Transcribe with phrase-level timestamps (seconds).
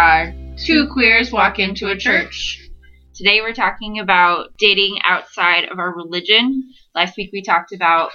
[0.00, 2.70] are Two Queers Walk Into a Church.
[3.14, 6.70] Today we're talking about dating outside of our religion.
[6.94, 8.10] Last week we talked about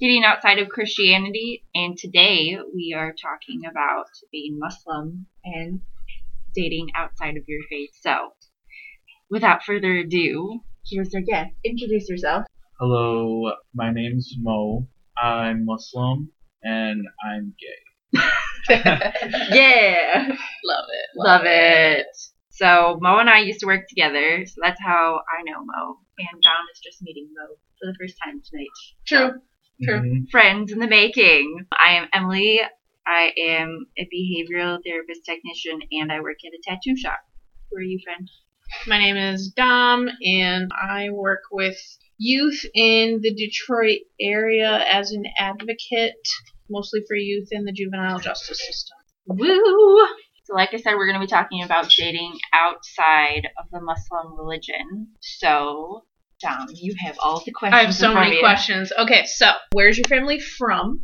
[0.00, 5.82] dating outside of Christianity, and today we are talking about being Muslim and
[6.54, 7.90] dating outside of your faith.
[8.00, 8.32] So,
[9.28, 11.50] without further ado, here's our guest.
[11.62, 12.46] Introduce yourself.
[12.80, 14.88] Hello, my name's Mo.
[15.22, 16.30] I'm Muslim
[16.62, 18.22] and I'm gay.
[19.50, 20.28] yeah,
[20.64, 21.08] Love it.
[21.16, 22.06] love it.
[22.50, 25.98] So Mo and I used to work together, so that's how I know Mo.
[26.18, 28.68] And John is just meeting Mo for the first time tonight.
[29.06, 29.40] True.
[29.84, 30.00] True.
[30.00, 30.30] Mhm.
[30.30, 31.66] friends in the making.
[31.78, 32.60] I am Emily.
[33.06, 37.20] I am a behavioral therapist technician and I work at a tattoo shop.
[37.70, 38.26] Who are you, friend?
[38.86, 41.76] My name is Dom, and I work with
[42.18, 46.14] youth in the Detroit area as an advocate,
[46.70, 48.96] mostly for youth in the juvenile justice system.
[49.26, 50.06] Woo!
[50.44, 54.38] So, like I said, we're going to be talking about dating outside of the Muslim
[54.38, 55.08] religion.
[55.20, 56.04] So,
[56.40, 57.80] Dom, you have all the questions.
[57.80, 58.40] I have so many you.
[58.40, 58.92] questions.
[58.96, 61.02] Okay, so where's your family from?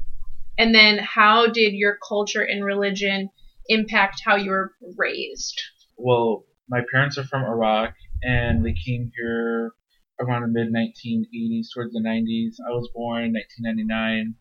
[0.59, 3.31] And then how did your culture and religion
[3.69, 5.61] impact how you were raised?
[5.97, 9.73] Well, my parents are from Iraq and they came here
[10.21, 12.57] around the mid 1980s, towards the 90s.
[12.67, 14.35] I was born in 1999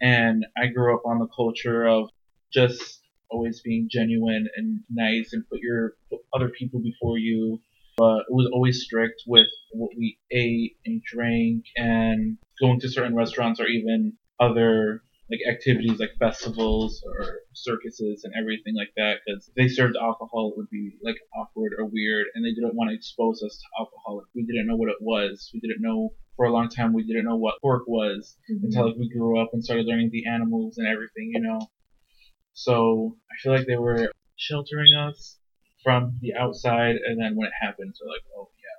[0.00, 2.08] and I grew up on the culture of
[2.52, 7.60] just always being genuine and nice and put your put other people before you.
[7.96, 13.14] But it was always strict with what we ate and drank and going to certain
[13.14, 19.50] restaurants or even other like activities like festivals or circuses and everything like that because
[19.56, 22.96] they served alcohol it would be like awkward or weird and they didn't want to
[22.96, 24.18] expose us to alcohol.
[24.18, 25.50] Like, we didn't know what it was.
[25.54, 28.66] We didn't know for a long time we didn't know what pork was mm-hmm.
[28.66, 31.60] until like we grew up and started learning the animals and everything you know?
[32.52, 35.38] So i feel like they were sheltering us
[35.82, 38.74] from the outside and then when it happens they're like oh yeah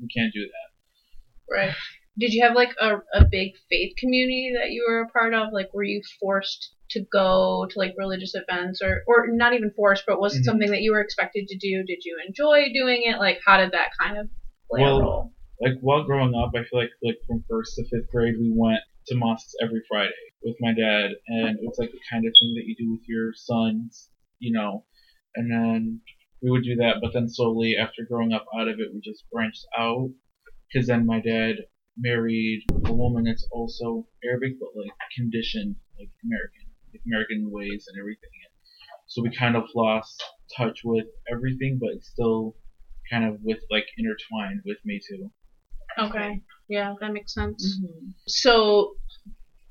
[0.00, 1.54] we can't do that.
[1.54, 1.74] Right.
[2.18, 5.52] Did you have like a, a big faith community that you were a part of?
[5.52, 10.02] Like, were you forced to go to like religious events, or or not even forced,
[10.06, 10.44] but was it Mhm.
[10.44, 11.84] something that you were expected to do?
[11.84, 13.18] Did you enjoy doing it?
[13.18, 14.28] Like, how did that kind of
[14.70, 15.32] play Well, a role?
[15.60, 18.80] like while growing up, I feel like like from first to fifth grade, we went
[19.08, 22.54] to mosques every Friday with my dad, and it was like the kind of thing
[22.54, 24.84] that you do with your sons, you know.
[25.36, 26.00] And then
[26.42, 29.24] we would do that, but then slowly after growing up out of it, we just
[29.32, 30.08] branched out,
[30.72, 31.56] because then my dad
[31.96, 38.00] married a woman that's also Arabic, but like conditioned like American, like American ways and
[38.00, 38.30] everything.
[39.06, 40.22] So we kind of lost
[40.56, 42.54] touch with everything, but it's still
[43.10, 45.30] kind of with like intertwined with me too.
[45.98, 46.40] Okay.
[46.68, 47.78] Yeah, that makes sense.
[47.80, 48.12] Mhm.
[48.28, 48.94] So,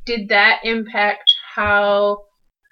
[0.06, 2.18] did that impact how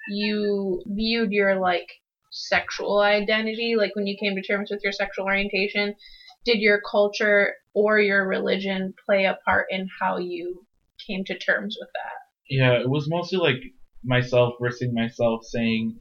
[0.08, 1.86] you viewed your like
[2.30, 3.74] sexual identity?
[3.76, 5.94] Like when you came to terms with your sexual orientation,
[6.44, 10.66] did your culture or your religion play a part in how you
[11.06, 12.18] came to terms with that?
[12.50, 13.62] Yeah, it was mostly like
[14.04, 15.96] myself versus myself saying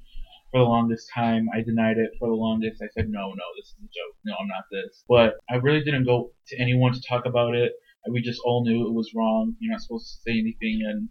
[0.52, 2.82] for the longest time I denied it for the longest.
[2.82, 4.16] I said no, no, this is a joke.
[4.26, 5.04] No, I'm not this.
[5.08, 7.74] But I really didn't go to anyone to talk about it.
[8.10, 9.54] We just all knew it was wrong.
[9.60, 11.10] You're not supposed to say anything and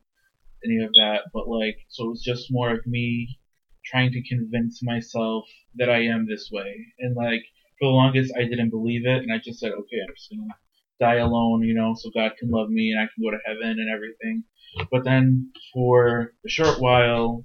[0.64, 1.30] any of that.
[1.32, 3.38] But like, so it was just more of me
[3.84, 5.44] trying to convince myself
[5.76, 6.74] that I am this way.
[6.98, 7.42] And like
[7.78, 10.54] for the longest I didn't believe it and I just said, okay, I'm just gonna
[11.00, 13.78] die alone, you know, so God can love me and I can go to heaven
[13.78, 14.44] and everything.
[14.90, 17.44] But then for a short while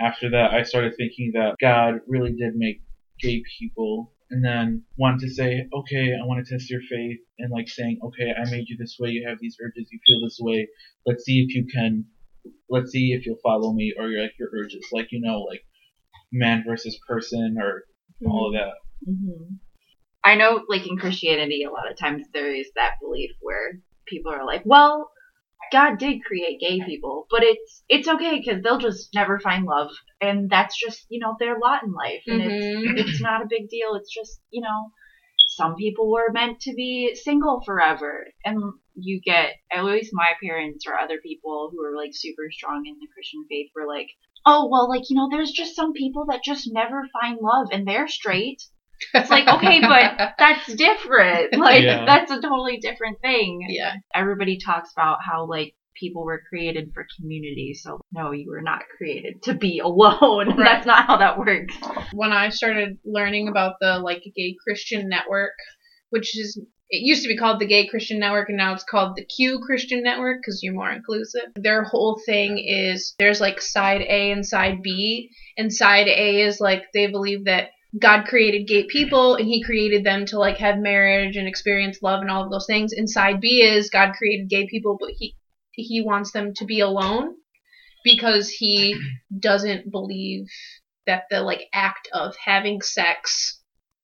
[0.00, 2.82] after that, I started thinking that God really did make
[3.20, 4.12] gay people.
[4.30, 7.18] And then wanted to say, okay, I want to test your faith.
[7.38, 9.10] And like saying, okay, I made you this way.
[9.10, 9.88] You have these urges.
[9.92, 10.66] You feel this way.
[11.06, 12.06] Let's see if you can,
[12.68, 14.84] let's see if you'll follow me or your, like your urges.
[14.92, 15.62] Like, you know, like
[16.32, 17.84] man versus person or
[18.26, 18.72] all of that.
[19.08, 19.58] Mhm.
[20.24, 23.72] I know, like in Christianity, a lot of times there is that belief where
[24.06, 25.10] people are like, "Well,
[25.72, 29.90] God did create gay people, but it's it's okay because they'll just never find love,
[30.20, 32.48] and that's just you know their lot in life, and Mhm.
[32.50, 33.94] it's it's not a big deal.
[33.94, 34.90] It's just you know
[35.48, 38.58] some people were meant to be single forever, and
[38.94, 42.98] you get at least my parents or other people who are like super strong in
[43.00, 44.08] the Christian faith were like,
[44.46, 47.86] oh well, like you know there's just some people that just never find love, and
[47.86, 48.58] they're straight.
[49.12, 51.54] It's like, okay, but that's different.
[51.58, 52.04] Like, Yeah.
[52.06, 53.66] that's a totally different thing.
[53.68, 53.94] yeah.
[54.14, 57.72] Everybody talks about how, like, people were created for community.
[57.74, 60.48] So, no, you were not created to be alone.
[60.48, 60.56] Right.
[60.58, 61.74] That's not how that works.
[62.12, 65.52] when I started learning about the like gay Christian network,
[66.10, 66.60] which is
[66.90, 69.60] it used to be called the Gay Christian Network, and now it's called the Q
[69.64, 71.50] Christian Network because you're more inclusive.
[71.56, 76.60] Their whole thing is there's like side A and side B, and side A is
[76.60, 77.70] like they believe that
[78.00, 82.20] God created gay people and he created them to like have marriage and experience love
[82.20, 82.92] and all of those things.
[82.92, 85.36] And side B is God created gay people, but he
[85.72, 87.34] he wants them to be alone
[88.04, 88.96] because he
[89.38, 90.46] doesn't believe
[91.06, 93.60] that the like act of having sex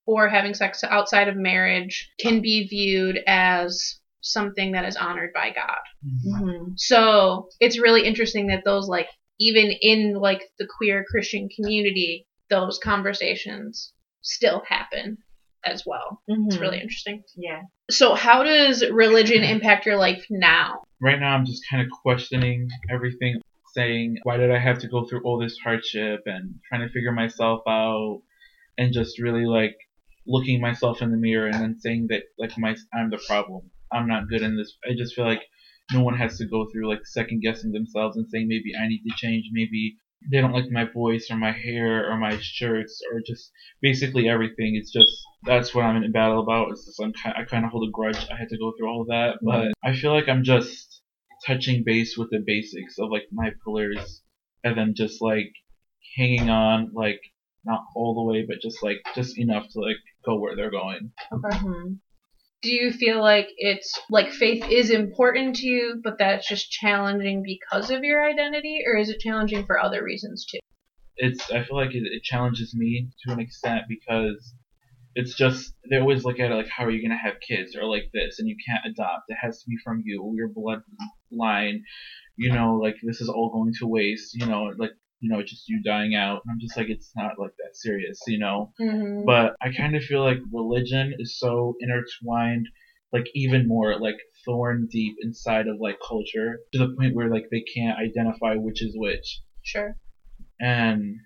[0.06, 5.50] or having sex outside of marriage can be viewed as something that is honored by
[5.50, 5.78] God.
[6.04, 6.72] Mm-hmm.
[6.76, 9.08] So it's really interesting that those like
[9.38, 13.92] even in like the queer Christian community, those conversations
[14.22, 15.18] still happen
[15.64, 16.22] as well.
[16.28, 16.62] It's Mm-hmm.
[16.62, 17.22] really interesting.
[17.36, 17.62] yeah.
[17.90, 20.82] So how does religion impact your life now?
[21.02, 23.40] right now I'm just kind of questioning everything,
[23.74, 27.12] saying, why did I have to go through all this hardship and trying to figure
[27.12, 28.20] myself out
[28.76, 29.76] and just really like
[30.26, 33.70] looking myself in the mirror and then saying that like my I'm the problem.
[33.92, 34.76] I'm not good in this.
[34.88, 35.42] I just feel like
[35.92, 39.02] no one has to go through like second guessing themselves and saying maybe I need
[39.02, 39.96] to change, maybe
[40.30, 43.50] they don't like my voice or my hair or my shirts or just
[43.80, 44.76] basically everything.
[44.76, 45.10] It's just
[45.44, 46.72] that's what I'm in a battle about.
[46.72, 48.18] It's just I'm ki- I kind of hold a grudge.
[48.30, 51.02] I had to go through all of that, but I feel like I'm just
[51.46, 54.22] touching base with the basics of like my pillars
[54.62, 55.52] and then just like
[56.16, 57.20] hanging on like
[57.64, 61.12] not all the way but just like just enough to like go where they're going.
[61.32, 61.94] Mm-hmm.
[62.62, 67.42] Do you feel like it's like faith is important to you, but that's just challenging
[67.42, 70.58] because of your identity, or is it challenging for other reasons too?
[71.16, 74.54] It's I feel like it, it challenges me to an extent because
[75.14, 77.84] it's just they always look at it like how are you gonna have kids or
[77.84, 81.80] like this and you can't adopt it has to be from you your bloodline
[82.36, 85.64] you know like this is all going to waste you know like you know just
[85.68, 89.24] you dying out and I'm just like it's not like that serious you know Mm-hmm.
[89.26, 92.66] but I kind of feel like religion is so intertwined,
[93.12, 97.44] like even more like thorn deep inside of like culture to the point where like
[97.50, 99.94] they can't identify which is which, Sure.
[100.60, 101.16] and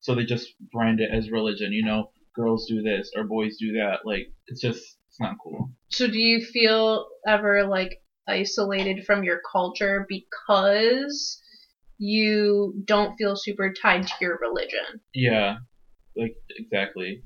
[0.00, 1.72] so they just brand it as religion.
[1.72, 2.04] You know,
[2.34, 4.00] girls do this or boys do that.
[4.04, 5.70] Like it's just it's not cool.
[5.92, 7.90] So do you feel ever like
[8.28, 11.38] isolated from your culture because
[12.04, 15.00] you don't feel super tied to your religion?
[15.14, 15.56] Yeah,
[16.16, 17.22] like exactly.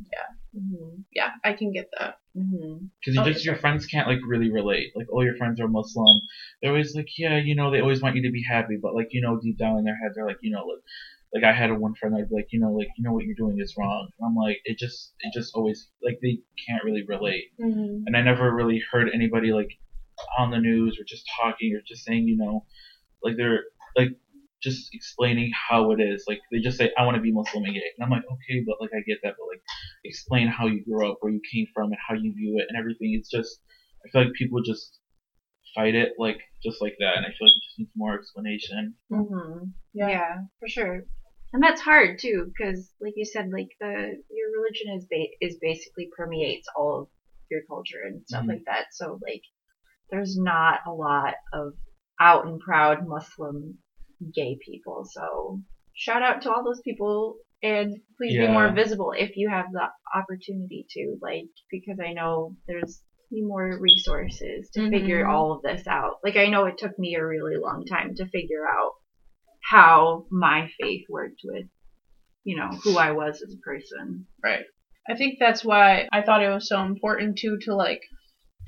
[0.57, 1.03] Mm-hmm.
[1.13, 2.19] Yeah, I can get that.
[2.37, 2.87] Mm-hmm.
[3.01, 4.93] Because Okay, just your friends can't like really relate.
[4.95, 6.21] Like all your friends are Muslim.
[6.63, 9.09] They're always like, yeah, you know, they always want you to be happy, but like
[9.11, 10.83] you know, deep down in their head, they're like, you know, like,
[11.35, 13.25] like I had a one friend that'd be like, you know, like you know what
[13.25, 14.09] you're doing is wrong.
[14.19, 17.47] And I'm like, it just, it just always like they can't really relate.
[17.61, 18.05] Mm-hmm.
[18.07, 19.71] And I never really heard anybody like
[20.39, 22.65] on the news or just talking or just saying, you know,
[23.23, 23.65] like they're
[23.97, 24.11] like
[24.63, 26.25] just explaining how it is.
[26.29, 27.83] Like they just say, I want to be Muslim and gay.
[27.97, 29.63] And I'm like, okay, but like I get that, but like
[30.05, 32.79] explain how you grew up, where you came from, and how you view it, and
[32.79, 33.15] everything.
[33.15, 33.61] It's just
[34.05, 34.99] I feel like people just
[35.75, 38.95] fight it like just like that, and I feel like it just needs more explanation.
[39.13, 39.65] Mm-hmm.
[39.95, 40.09] Yeah.
[40.09, 40.35] Yeah.
[40.61, 41.01] for sure.
[41.53, 45.57] And that's hard too, because like you said, like the your religion is ba- is
[45.61, 47.09] basically permeates all of
[47.51, 48.49] your culture and stuff Mhm.
[48.49, 48.87] like that.
[48.93, 49.41] So like,
[50.11, 51.73] there's not a lot of
[52.21, 53.79] out and proud Muslim
[54.35, 55.05] gay people.
[55.11, 55.61] So
[55.95, 59.89] shout out to all those people and please be more visible if you have the
[60.15, 65.29] opportunity to, like, because I know there's be more resources to figure Mhm.
[65.29, 66.15] all of this out.
[66.25, 68.93] Like I know it took me a really long time to figure out
[69.63, 71.67] how my faith worked with,
[72.45, 74.27] you know, who I was as a person.
[74.43, 74.65] Right.
[75.09, 78.01] I think that's why I thought it was so important too to like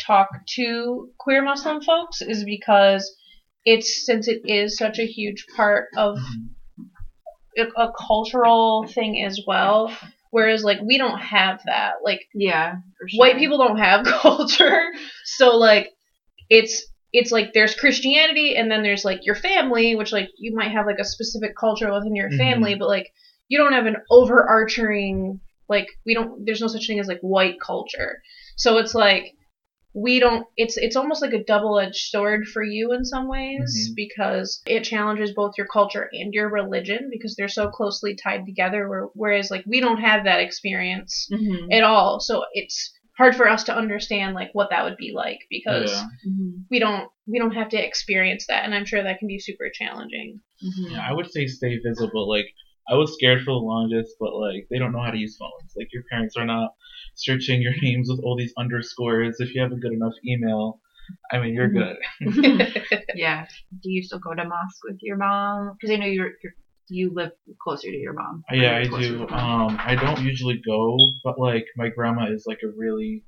[0.07, 3.11] talk to queer Muslim folks is because
[3.64, 6.19] it's since it is such a huge part of
[7.57, 9.95] a, a cultural thing as well.
[10.31, 11.95] Whereas like we don't have that.
[12.05, 13.19] Like Yeah, for sure.
[13.19, 14.93] white people don't have culture,
[15.25, 15.88] so like
[16.49, 20.71] it's it's like there's Christianity and then there's like your family, which like you might
[20.73, 22.38] have like a specific culture within your Mhm.
[22.38, 23.07] family, but like
[23.49, 27.57] you don't have an overarching like we don't there's no such thing as like white
[27.64, 28.19] culture.
[28.57, 29.25] So it's like
[29.93, 33.97] we don't it's it's almost like a double-edged sword for you in some ways Mhm.
[33.97, 38.89] because it challenges both your culture and your religion because they're so closely tied together
[38.89, 41.73] where, whereas like we don't have that experience Mhm.
[41.73, 42.21] at all.
[42.21, 46.05] So it's hard for us to understand like what that would be like because Yeah.
[46.31, 46.65] Mhm.
[46.71, 49.71] we don't we don't have to experience that and I'm sure that can be super
[49.75, 50.41] challenging.
[50.63, 50.93] Mhm.
[50.93, 52.29] Yeah, I would say stay visible.
[52.29, 52.47] Like
[52.89, 55.73] I was scared for the longest, but like they don't know how to use phones.
[55.77, 56.71] Like your parents are not
[57.21, 59.37] searching your names with all these underscores.
[59.41, 60.81] If you have a good enough email,
[61.33, 61.97] I mean you're Mhm.
[62.21, 62.95] good.
[63.15, 63.47] Yeah.
[63.83, 65.77] Do you still go to mosque with your mom?
[65.81, 66.55] Because I know you're, you're
[66.93, 67.31] you live
[67.62, 68.43] closer to your mom.
[68.53, 69.23] Yeah, I do.
[69.29, 73.23] Um, I don't usually go, but like my grandma is like a really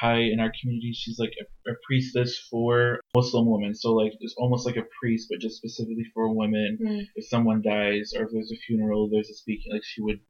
[0.00, 0.92] high in our community.
[0.94, 3.74] She's like a, a priestess for Muslim women.
[3.74, 6.78] So like it's almost like a priest, but just specifically for women.
[6.80, 7.06] Mm.
[7.14, 9.72] If someone dies or if there's a funeral, there's a speaking.
[9.72, 10.20] Like she would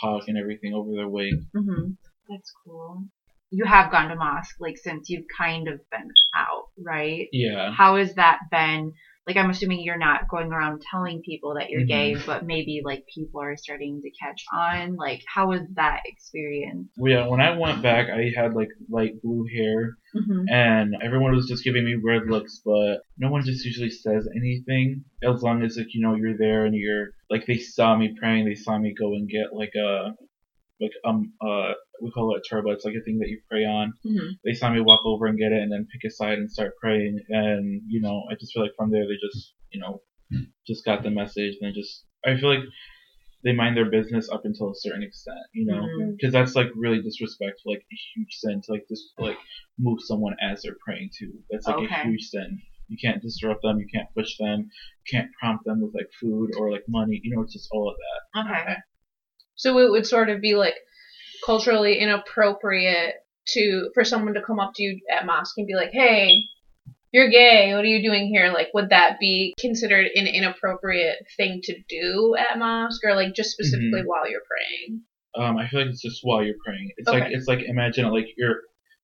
[0.00, 1.34] talk and everything over their wake.
[1.52, 1.90] hmm
[2.32, 3.04] That's cool.
[3.50, 7.26] You have gone to mosque like since you've kind of been out, right?
[7.32, 7.70] Yeah.
[7.72, 8.92] How has that been?
[9.26, 13.04] Like I'm assuming you're not going around telling people that you're gay, but maybe like
[13.14, 14.96] people are starting to catch on.
[14.96, 16.88] Like how was that experience?
[16.96, 17.26] Well, yeah.
[17.28, 20.44] When I went back, I had like light blue hair, Mm-hmm.
[20.50, 25.04] and everyone was just giving me weird looks, but no one just usually says anything
[25.22, 28.44] as long as like you know you're there and you're like they saw me praying,
[28.44, 30.10] they saw me go and get like a
[30.80, 31.72] like um uh
[32.02, 33.92] we call it a turba, it's like a thing that you pray on.
[34.04, 34.28] Mm-hmm.
[34.44, 36.72] They saw me walk over and get it and then pick a side and start
[36.80, 40.02] praying, and you know I just feel like from there they just you know
[40.66, 42.64] just got the message and they just I feel like
[43.44, 46.12] they mind their business up until a certain extent, you know Mhm.
[46.16, 49.38] because that's like really disrespectful, like a huge sin to like just like
[49.78, 51.32] move someone as they're praying to.
[51.50, 51.94] That's like Okay.
[51.94, 52.60] a huge sin.
[52.88, 53.78] You can't disrupt them.
[53.78, 54.58] You can't push them.
[54.60, 57.20] You can't prompt them with like food or like money.
[57.22, 58.50] You know, it's just all of that.
[58.50, 58.76] Okay.
[59.54, 60.74] So it would sort of be like
[61.44, 63.14] culturally inappropriate
[63.48, 66.44] to for someone to come up to you at mosque and be like, "Hey,
[67.12, 67.74] you're gay.
[67.74, 72.36] What are you doing here?" Like, would that be considered an inappropriate thing to do
[72.38, 74.08] at mosque, or like just specifically Mm-hmm.
[74.08, 75.02] while you're praying?
[75.34, 76.90] Um, I feel like it's just while you're praying.
[76.98, 78.60] It's like it's like imagine like you're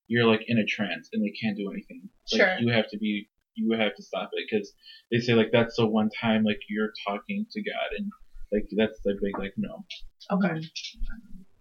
[0.07, 2.09] you're like in a trance and they can't do anything.
[2.33, 2.59] Like, Sure.
[2.61, 4.73] You have to be you have to stop it because
[5.11, 8.11] they say like that's the one time like you're talking to God and
[8.52, 9.85] like that's the big like no.
[10.30, 10.61] Okay.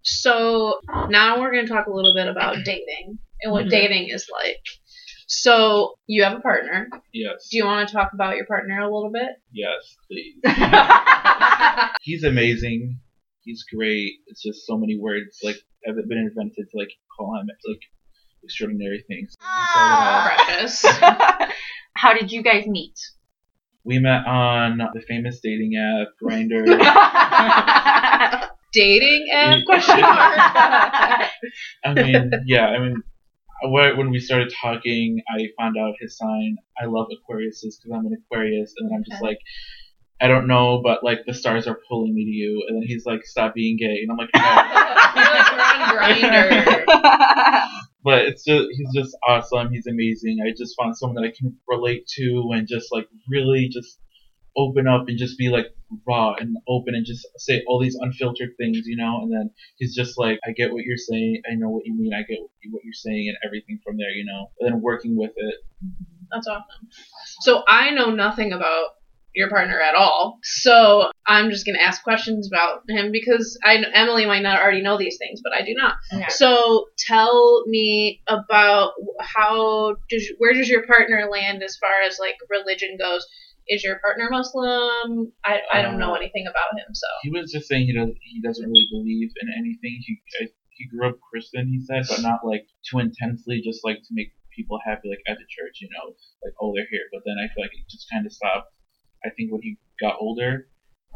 [0.10, 3.70] So now we're going to talk a little bit about dating and what Mhm.
[3.70, 4.64] dating is like.
[5.28, 6.88] So you have a partner.
[7.14, 7.50] Yes.
[7.52, 9.32] Do you want to talk about your partner a little bit?
[9.52, 10.40] Yes, please.
[12.02, 13.00] He's amazing.
[13.44, 14.14] He's great.
[14.28, 17.82] It's just so many words like have it been invented to like call him like
[18.44, 19.36] extraordinary things.
[19.40, 20.86] We started out- Precious.
[21.98, 22.98] How did you guys meet?
[23.84, 26.66] We met on the famous dating app Grindr.
[28.78, 29.66] Dating app?
[29.66, 30.42] Question mark.
[31.86, 32.68] I mean, yeah.
[32.68, 32.96] I mean,
[33.64, 36.58] when we started talking, I found out his sign.
[36.82, 39.30] I love Aquariuses because I'm an Aquarius, and then I'm just Okay.
[39.30, 39.40] like.
[40.20, 43.06] I don't know, but like the stars are pulling me to you, and then he's
[43.06, 47.70] like, "Stop being gay," and I'm like, "No." I feel like on
[48.04, 49.70] but it's just he's just awesome.
[49.72, 50.38] He's amazing.
[50.46, 54.00] I just found someone that I can relate to and just like really just
[54.58, 55.68] open up and just be like
[56.08, 59.22] raw and open and just say all these unfiltered things, you know.
[59.22, 61.42] And then he's just like, I get what you're saying.
[61.50, 62.14] I know what you mean.
[62.14, 64.52] I get what you're saying and everything from there, you know.
[64.60, 65.56] And then working with it.
[66.32, 66.90] That's awesome.
[67.42, 68.90] So I know nothing about
[69.38, 70.40] your partner at all.
[70.44, 74.98] So I'm just gonna ask questions about him because I Emily might not already know
[74.98, 75.96] these things, but I do not.
[76.12, 76.26] Okay.
[76.30, 82.36] So tell me about how does where does your partner land as far as like
[82.50, 83.26] religion goes?
[83.68, 85.32] Is your partner Muslim?
[85.44, 88.18] I, I don't know Uh, anything about him, so He was just saying he doesn't
[88.22, 90.00] he doesn't really believe in anything.
[90.06, 93.98] He I, he grew up Christian, he said, but not like too intensely, just like
[93.98, 97.08] to make people happy, like at the church, you know, like oh they're here.
[97.12, 98.72] But then I feel like it just kind of stopped.
[99.26, 100.68] I think when he got older.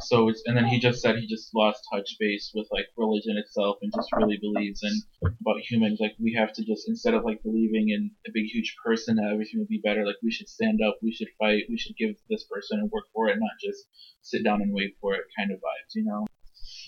[0.03, 3.37] So it's and then he just said he just lost touch base with like religion
[3.37, 5.99] itself and just really believes in about humans.
[5.99, 9.31] Like we have to just instead of like believing in a big huge person that
[9.31, 12.15] everything will be better, like we should stand up, we should fight, we should give
[12.29, 13.85] this person and work for it, not just
[14.21, 16.25] sit down and wait for it kind of vibes, you know.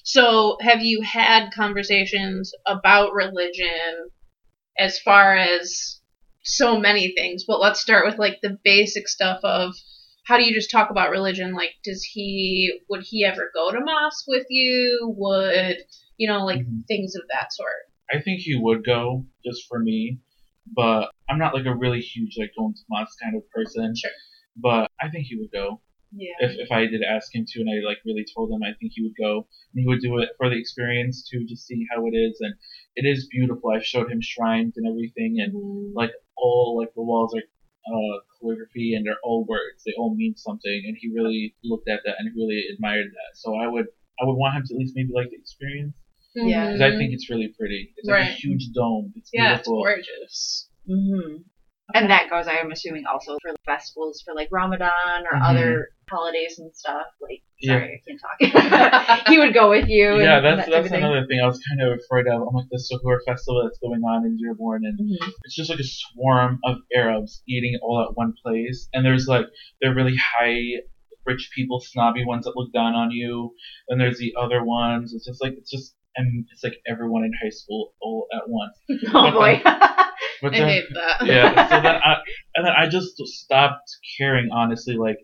[0.03, 4.09] So, have you had conversations about religion
[4.77, 5.99] as far as
[6.43, 7.45] so many things?
[7.47, 9.73] But let's start with like the basic stuff of
[10.25, 11.53] how do you just talk about religion?
[11.53, 15.13] Like, does he, would he ever go to mosque with you?
[15.17, 15.77] Would,
[16.17, 16.85] you know, like Mhm.
[16.87, 17.69] things of that sort?
[18.11, 20.19] I think he would go just for me,
[20.75, 23.93] but I'm not like a really huge like going to mosque kind of person.
[23.95, 24.11] Sure.
[24.55, 26.35] But I think he would go Yeah.
[26.39, 28.61] if if I did ask him to, and I like really told him.
[28.63, 31.65] I think he would go, and he would do it for the experience to just
[31.65, 32.53] see how it is, and
[32.95, 33.71] it is beautiful.
[33.71, 35.95] I showed him shrines and everything, and Mm-hmm.
[35.95, 37.43] like all like the walls are
[37.87, 39.83] uh, calligraphy and they're all words.
[39.85, 43.31] They all mean something, and he really looked at that and really admired that.
[43.35, 43.87] So I would
[44.21, 45.93] I would want him to at least maybe like the experience
[46.35, 46.67] Yeah.
[46.67, 47.93] because I think it's really pretty.
[47.97, 49.13] It's like a huge dome.
[49.15, 49.83] It's yeah, it's beautiful.
[49.83, 50.69] gorgeous.
[50.87, 51.37] hmm
[51.93, 55.43] And that goes, I'm assuming, also for festivals for like Ramadan or Mhm.
[55.49, 57.07] other holidays and stuff.
[57.21, 57.73] Like, Yeah.
[57.79, 59.27] sorry, I can't talk.
[59.27, 60.19] he would go with you.
[60.19, 62.41] Yeah, and that's that that's another thing I was kind of afraid of.
[62.47, 65.31] I'm like the Suhoor festival that's going on in Dearborn, and Mhm.
[65.43, 68.87] it's just like a swarm of Arabs eating all at one place.
[68.93, 69.45] And there's like
[69.81, 70.81] they're really high,
[71.25, 73.53] rich people, snobby ones that look down on you.
[73.89, 75.13] And there's the other ones.
[75.13, 78.77] It's just like it's just and it's like everyone in high school all at once.
[79.13, 79.61] Oh boy.
[80.41, 81.25] But I then, hate that.
[81.25, 81.69] yeah.
[81.69, 82.15] So then I
[82.55, 84.49] and then I just stopped caring.
[84.51, 85.17] Honestly, like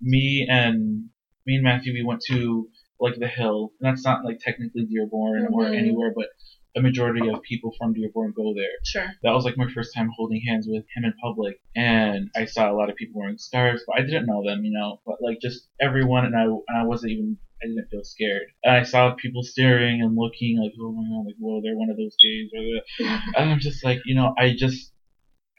[0.00, 1.06] me and
[1.46, 2.68] me and Matthew, we went to
[3.00, 5.78] like the hill, and that's not like technically Dearborn or Mhm.
[5.78, 6.26] anywhere, but
[6.74, 8.76] the majority of people from Dearborn go there.
[8.84, 9.06] Sure.
[9.22, 12.70] That was like my first time holding hands with him in public, and I saw
[12.70, 15.00] a lot of people wearing scarves, but I didn't know them, you know.
[15.06, 17.38] But like just everyone, and I and I wasn't even.
[17.62, 18.46] I didn't feel scared.
[18.64, 21.90] And I saw people staring and looking like, oh my god, like, whoa, they're one
[21.90, 22.50] of those gays.
[22.54, 24.92] Or they're- and I'm just like, you know, I just,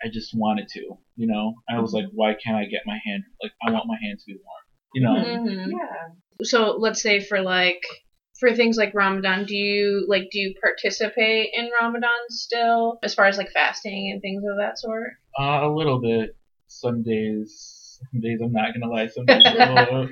[0.03, 0.81] I just wanted to,
[1.15, 1.55] you know.
[1.69, 3.23] I was like, why can't I get my hand?
[3.43, 5.39] Like, I want my hand to be warm, you know.
[5.43, 6.13] hmm yeah.
[6.43, 7.81] So let's say for like
[8.39, 13.25] for things like Ramadan, do you like do you participate in Ramadan still as far
[13.25, 15.11] as like fasting and things of that sort?
[15.37, 16.29] Uh, a little bit.
[16.67, 19.07] Some days, some days I'm not gonna lie.
[19.07, 19.43] Some days,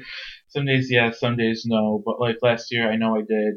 [0.58, 2.02] some days yes, some days no.
[2.06, 3.56] But like last year, I know I did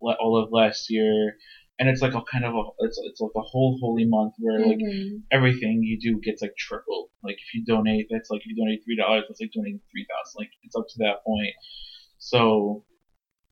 [0.00, 1.36] all of last year,
[1.78, 4.60] and it's like a kind of a it's it's like a whole holy month where
[4.60, 5.22] like Mhm.
[5.32, 7.08] everything you do gets like tripled.
[7.22, 10.06] Like if you donate, that's like if you donate three dollars, that's like donating three
[10.10, 10.38] thousand.
[10.40, 11.52] Like it's up to that point.
[12.18, 12.82] So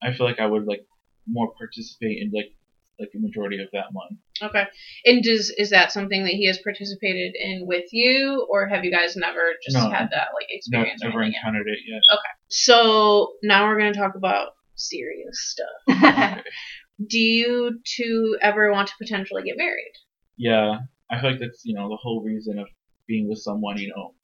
[0.03, 0.81] I feel like I would like
[1.27, 2.51] more participate in like
[2.99, 4.19] like the majority of that month.
[4.43, 4.65] Okay.
[5.05, 8.91] And does is that something that he has participated in with you, or have you
[8.91, 9.91] guys never just No.
[9.91, 11.03] had that like experience?
[11.03, 11.39] or never anything yet?
[11.49, 12.01] encountered it yet.
[12.13, 12.31] Okay.
[12.49, 15.55] So now we're gonna talk about serious
[15.87, 16.45] stuff.
[17.09, 19.93] Do you two ever want to potentially get married?
[20.37, 20.79] Yeah,
[21.11, 22.67] I feel like that's you know the whole reason of
[23.07, 23.79] being with someone.
[23.79, 24.15] You know,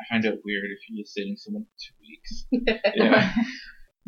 [0.00, 2.78] I find it weird if you're just dating someone for two weeks.
[2.96, 3.32] Yeah,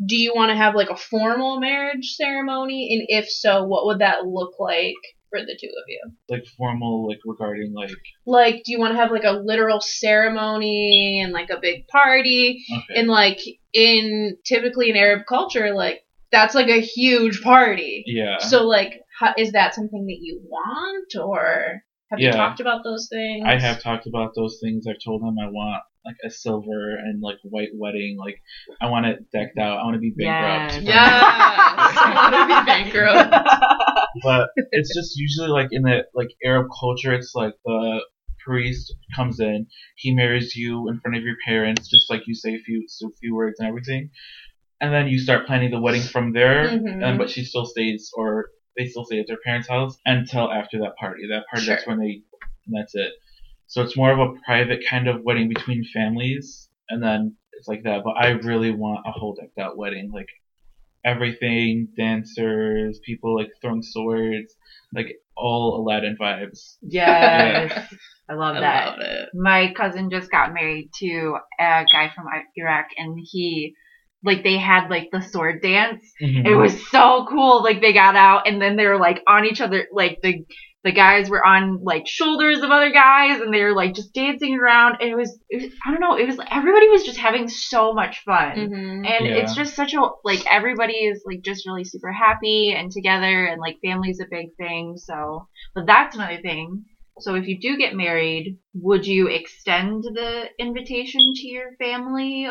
[0.05, 2.89] Do you want to have like a formal marriage ceremony?
[2.91, 4.95] And if so, what would that look like
[5.29, 6.11] for the two of you?
[6.29, 7.91] like formal, like regarding like
[8.25, 12.63] Like, do you want to have like a literal ceremony and like a big party?
[12.73, 13.39] okay, And like
[13.73, 15.99] in typically in Arab culture, like
[16.31, 18.03] that's like a huge party.
[18.07, 18.37] yeah.
[18.39, 23.07] So like, how, is that something that you want, or have you talked about those
[23.11, 23.43] things?
[23.45, 24.85] I have talked about those things.
[24.87, 28.17] I've told him I want like a silver and like white wedding.
[28.19, 28.41] Like
[28.81, 29.79] I want it decked out.
[29.79, 30.83] I want to be bankrupt.
[30.83, 33.47] Yeah, Yes, I want to be bankrupt.
[34.23, 37.99] but it's just usually like in the like Arab culture, it's like the
[38.43, 42.55] priest comes in, he marries you in front of your parents, just like you say
[42.55, 44.09] a few a few words and everything,
[44.79, 46.67] and then you start planning the wedding from there.
[46.67, 47.03] Mhm.
[47.05, 50.79] And but she still stays, or they still stay at their parents' house until after
[50.79, 51.27] that party.
[51.29, 52.21] That party, that's when they,
[52.67, 53.11] that's it.
[53.71, 57.83] So it's more of a private kind of wedding between families, and then it's like
[57.83, 58.01] that.
[58.03, 60.27] But I really want a whole decked out wedding, like
[61.05, 64.53] everything, dancers, people like throwing swords,
[64.93, 66.75] like all Aladdin vibes.
[66.81, 67.71] yes.
[68.29, 68.87] I love that.
[68.87, 69.29] I love it.
[69.33, 72.25] my cousin just got married to a guy from
[72.57, 73.73] Iraq, and he,
[74.21, 76.03] like, they had like the sword dance.
[76.21, 76.45] Mhm.
[76.45, 77.63] It was so cool.
[77.63, 79.87] Like, they got out, and then they were like on each other.
[79.93, 80.45] Like the
[80.83, 84.57] the guys were on like shoulders of other guys, and they were like just dancing
[84.59, 84.97] around.
[84.99, 86.17] And it was, it was I don't know.
[86.17, 88.55] It was everybody was just having so much fun.
[88.57, 89.05] Mhm.
[89.07, 89.35] And Yeah.
[89.35, 93.59] it's just such a like everybody is like just really super happy and together and
[93.61, 94.95] like family's a big thing.
[94.97, 96.85] So, but that's another thing.
[97.19, 102.47] So if you do get married, would you extend the invitation to your family,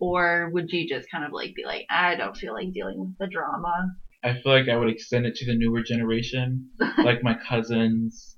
[0.00, 3.16] or would you just kind of like be like, I don't feel like dealing with
[3.18, 3.86] the drama?
[4.24, 8.36] I feel like I would extend it to the newer generation, like my cousins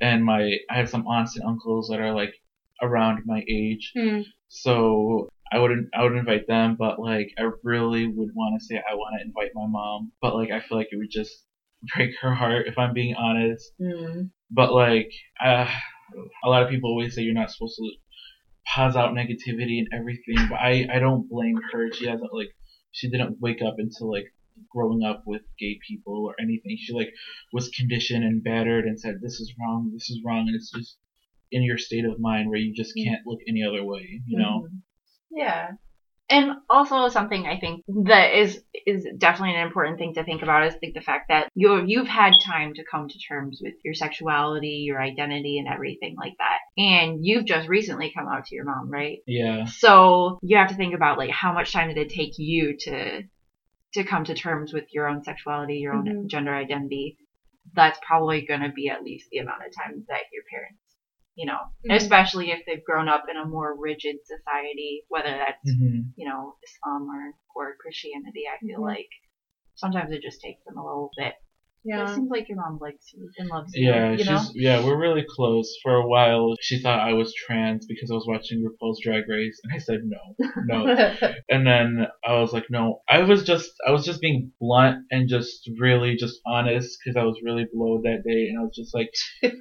[0.00, 0.42] and my.
[0.70, 2.32] I have some aunts and uncles that are like
[2.82, 4.20] around my age, Hmm.
[4.48, 6.76] so I wouldn't I would invite them.
[6.78, 10.34] But like I really would want to say I want to invite my mom, but
[10.34, 11.32] like I feel like it would just
[11.94, 13.72] break her heart if I'm being honest.
[13.80, 14.30] Mm.
[14.50, 15.10] But like
[15.44, 15.68] uh,
[16.44, 17.90] a lot of people always say you're not supposed to
[18.66, 21.92] pause out negativity and everything, but I I don't blame her.
[21.92, 22.48] She hasn't like
[22.92, 24.26] she didn't wake up until like
[24.70, 26.76] growing up with gay people or anything.
[26.78, 27.12] She like
[27.52, 30.98] was conditioned and battered and said this is wrong, this is wrong, and it's just
[31.50, 34.66] in your state of mind where you just can't look any other way, you know.
[34.68, 34.82] Mhm.
[35.30, 35.70] Yeah.
[36.30, 40.66] And also something I think that is is definitely an important thing to think about
[40.66, 43.92] is like the fact that you you've had time to come to terms with your
[43.94, 46.58] sexuality, your identity, and everything like that.
[46.78, 49.18] And you've just recently come out to your mom, right?
[49.26, 52.76] Yeah, So you have to think about like how much time did it take you
[52.78, 53.22] to
[53.94, 56.28] to come to terms with your own sexuality, your own Mhm.
[56.28, 57.16] gender identity.
[57.74, 60.80] That's probably going to be at least the amount of time that your parents,
[61.34, 61.96] you know, Mhm.
[61.96, 66.54] especially if they've grown up in a more rigid society, whether that's hmm you know
[66.66, 68.44] Islam or or Christianity.
[68.52, 68.84] I feel Mhm.
[68.84, 69.08] like
[69.76, 71.34] sometimes it just takes them a little bit
[71.84, 73.88] It seems like your mom likes you and loves you.
[73.88, 74.42] Yeah, you she's know.
[74.54, 75.76] yeah, we're really close.
[75.82, 79.60] For a while, she thought I was trans because I was watching RuPaul's Drag Race,
[79.64, 81.16] and I said no, no.
[81.50, 85.28] and then I was like, no, I was just I was just being blunt and
[85.28, 88.94] just really just honest because I was really below that day, and I was just
[88.94, 89.10] like,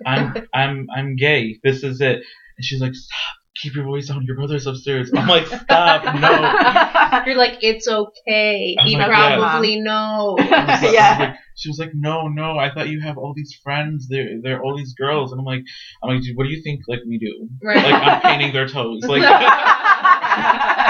[0.05, 1.59] I'm I'm I'm gay.
[1.63, 2.23] This is it.
[2.55, 3.42] And she's like, stop.
[3.63, 4.23] Keep your voice down.
[4.25, 5.09] Your brother's upstairs.
[5.15, 6.03] I'm like, stop.
[6.19, 7.23] No.
[7.25, 8.75] You're like, it's okay.
[8.77, 9.37] I'm He like, yeah.
[9.37, 10.37] probably knows.
[10.39, 11.17] Like- Yeah.
[11.19, 12.57] like- she was like, no, no.
[12.57, 14.07] I thought you have all these friends.
[14.09, 15.61] They're they're all these girls, and I'm like,
[16.03, 16.81] I'm like, dude, what do you think?
[16.87, 17.47] Like we do?
[17.63, 17.77] Right.
[17.77, 19.01] Like I'm painting their toes.
[19.07, 19.21] Like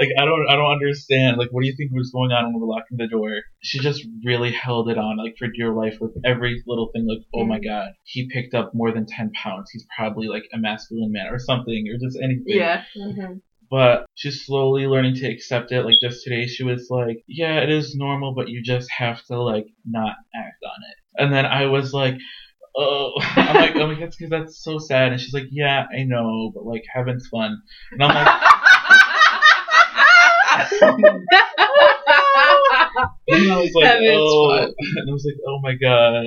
[0.00, 1.36] like I don't I don't understand.
[1.36, 3.30] Like what do you think was going on when we were locking the door?
[3.62, 7.06] She just really held it on like for dear life with every little thing.
[7.06, 7.64] Like oh my Mm.
[7.64, 9.70] god, he picked up more than ten pounds.
[9.70, 12.44] He's probably like a masculine man or something or just anything.
[12.46, 12.84] yeah.
[12.96, 13.42] Mhm.
[13.70, 15.84] But she's slowly learning to accept it.
[15.84, 19.40] Like just today, she was like, "Yeah, it is normal, but you just have to
[19.40, 22.16] like not act on it." And then I was like,
[22.76, 26.02] "Oh," I'm like, "I'm like that's because that's so sad." And she's like, "Yeah, I
[26.02, 28.42] know, but like having fun." And I'm like,
[33.28, 34.74] and I was like, Having's "Oh," fun.
[34.96, 36.26] and I was like, "Oh my god."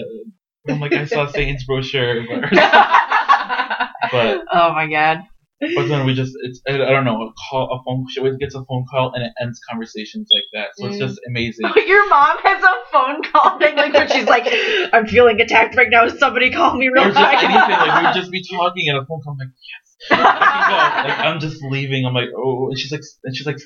[0.69, 2.41] I'm like, I saw Satan's brochure, but,
[4.12, 5.24] but oh my god.
[5.76, 8.36] but then we just it's I I don't know a call a phone she always
[8.38, 11.00] gets a phone call and it ends conversations like that so it's Mm.
[11.08, 14.43] just amazing Your mom has a phone call thing like where she's like,
[14.93, 16.08] I'm feeling attacked right now.
[16.10, 17.15] Somebody call me real quick.
[17.15, 17.43] or just quick.
[17.52, 19.50] anything like we would just be talking and a phone call I'm like
[20.10, 23.58] yes like, like, I'm just leaving I'm like oh and she's like and she's like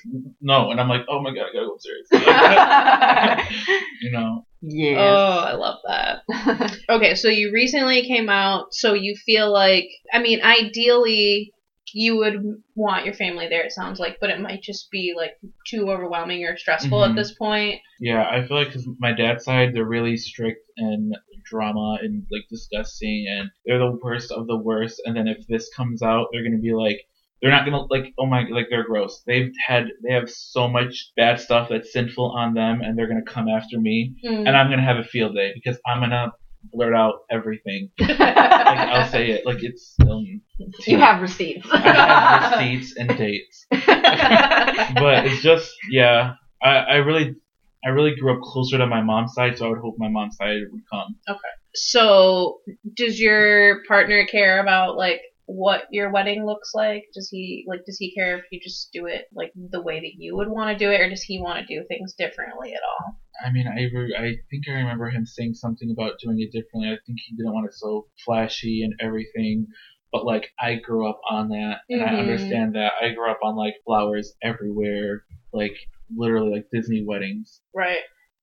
[0.42, 2.08] no and I'm like oh my god I gotta go upstairs
[4.02, 4.98] you know Yeah.
[5.00, 6.78] Oh, I love that.
[6.90, 11.52] Okay, so you recently came out, so you feel like, I mean, ideally,
[11.94, 12.36] you would
[12.76, 15.32] want your family there, it sounds like, but it might just be like
[15.70, 17.16] too overwhelming or stressful at Mhm.
[17.16, 17.80] this point.
[18.00, 21.16] yeah I feel like because my dad's side they're really strict and
[21.50, 25.70] drama and like disgusting and they're the worst of the worst and then if this
[25.76, 27.00] comes out they're gonna be like
[27.42, 31.12] they're not gonna like oh my like they're gross they've had they have so much
[31.16, 34.48] bad stuff that's sinful on them and they're gonna come after me Mm.
[34.48, 36.32] and i'm gonna have a field day because i'm gonna
[36.74, 40.42] blurt out everything like i'll say it like it's um
[40.88, 41.68] you have receipts.
[41.72, 47.36] i have receipts and dates but it's just yeah I, I really
[47.86, 50.36] I really grew up closer to my mom's side, so I would hope my mom's
[50.36, 51.16] side would come.
[51.30, 51.40] Okay.
[51.76, 52.58] So,
[52.96, 57.04] does your partner care about like what your wedding looks like?
[57.14, 60.12] Does he like does he care if you just do it like the way that
[60.18, 62.82] you would want to do it, or does he want to do things differently at
[62.84, 63.16] all?
[63.46, 66.90] I mean, I re- I think I remember him saying something about doing it differently.
[66.90, 69.68] I think he didn't want it so flashy and everything.
[70.12, 72.20] But like I grew up on that, and I Mhm.
[72.20, 72.94] understand that.
[73.02, 75.76] I grew up on like flowers everywhere, like
[76.16, 77.62] literally like Disney weddings.
[77.74, 78.00] Right.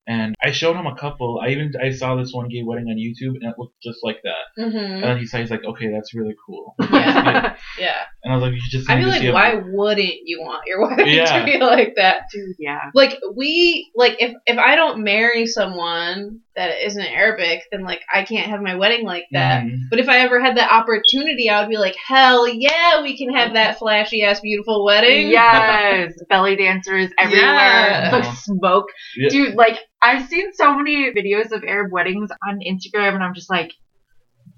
[0.07, 1.39] And I showed him a couple.
[1.43, 4.17] I even I saw this one gay wedding on YouTube, and it looked just like
[4.23, 4.61] that.
[4.61, 4.77] Mm-hmm.
[4.77, 6.75] And then he said, he's like, okay, that's really cool.
[6.91, 7.55] Yeah.
[7.79, 8.03] Yeah.
[8.23, 8.87] And I was like, you just.
[8.89, 11.39] I need feel to see like a- why wouldn't you want your wedding Yeah.
[11.39, 12.25] to be like that?
[12.31, 12.91] Dude, yeah.
[12.93, 18.23] Like we like if if I don't marry someone that isn't Arabic, then like I
[18.23, 19.63] can't have my wedding like that.
[19.63, 19.89] Mhm.
[19.89, 23.33] But if I ever had the opportunity, I would be like, hell yeah, we can
[23.35, 25.29] have that flashy ass beautiful wedding.
[25.29, 28.09] Yes, belly dancers everywhere, Yeah.
[28.11, 28.87] the smoke,
[29.17, 29.29] Yeah.
[29.29, 29.55] dude.
[29.55, 33.71] Like I've seen so many videos of Arab weddings on Instagram, and I'm just like,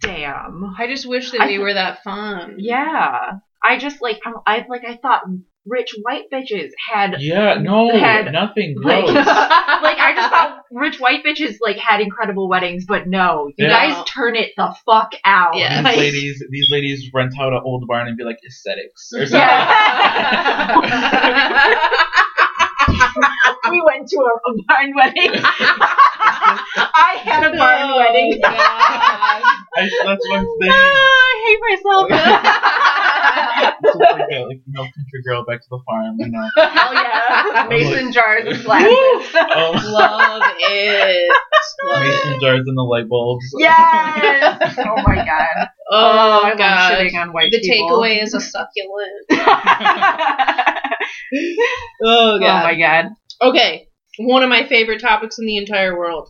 [0.01, 0.75] damn.
[0.77, 2.55] I just wish that I we th- were that fun.
[2.57, 3.31] Yeah,
[3.63, 5.23] I just like I'm, I like I thought
[5.65, 9.15] rich white bitches had Yeah, no, Had- nothing like, gross.
[9.25, 10.37] like I just thought
[10.71, 13.69] rich white bitches like had incredible weddings, but no, you Yeah.
[13.93, 15.56] guys turn it the fuck out.
[15.56, 15.75] Yeah.
[15.77, 19.25] these Like- ladies, these ladies rent out an old barn and be like aesthetics or
[19.25, 19.39] something.
[19.39, 20.82] Yeah.
[23.71, 25.32] we went to a, a barn wedding.
[25.43, 28.39] I had a barn Oh, wedding.
[28.43, 30.71] I, that's one thing.
[30.71, 32.08] I hate myself.
[33.84, 36.15] It's just like, a, like you country girl back to the farm.
[36.19, 36.50] You know.
[36.58, 37.67] Hell oh, yeah.
[37.69, 39.36] Mason jars and glasses.
[39.36, 41.32] Oh, Love it.
[41.86, 42.41] Love mason it.
[42.41, 43.45] jars and the light bulbs.
[43.58, 44.76] yes.
[44.80, 45.67] Oh my god.
[45.89, 46.91] Oh, oh I love God.
[46.97, 48.00] shitting on white The people.
[48.00, 49.26] takeaway is a succulent.
[52.04, 53.06] oh Oh, my god.
[53.41, 53.88] Okay,
[54.19, 56.30] one of my favorite topics in the entire world.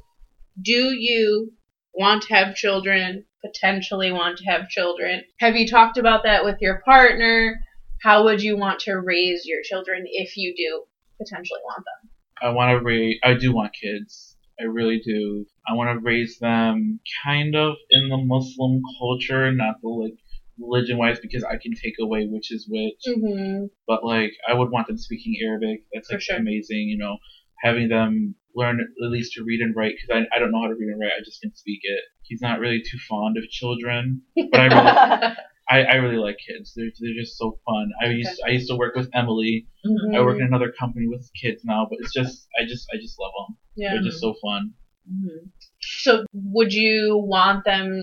[0.61, 1.51] Do you
[1.97, 3.25] want to have children?
[3.45, 5.23] Potentially want to have children?
[5.39, 7.59] Have you talked about that with your partner?
[8.01, 10.83] How would you want to raise your children if you do
[11.17, 12.09] potentially want them?
[12.41, 13.17] I want to raise.
[13.23, 14.35] I do want kids.
[14.59, 15.45] I really do.
[15.67, 20.13] I want to raise them kind of in the Muslim culture, not the like
[20.59, 23.01] religion wise, because I can take away which is which.
[23.07, 23.65] Mm-hmm.
[23.87, 25.83] But like, I would want them speaking Arabic.
[25.93, 26.37] That's like sure.
[26.37, 26.89] amazing.
[26.89, 27.17] You know,
[27.61, 30.67] having them learn at least to read and write because I, I don't know how
[30.67, 31.11] to read and write.
[31.19, 31.99] I just can speak it.
[32.23, 35.35] He's not really too fond of children, but I really
[35.69, 36.73] I, I really like kids.
[36.75, 37.91] They're they're just so fun.
[38.01, 39.67] I used I used to work with Emily.
[40.15, 43.19] I work in another company with kids now, but it's just I just I just
[43.19, 43.57] love them.
[43.75, 43.91] yeah.
[43.93, 44.73] They're just so fun.
[45.11, 45.49] Mhm.
[45.81, 48.01] So, would you want them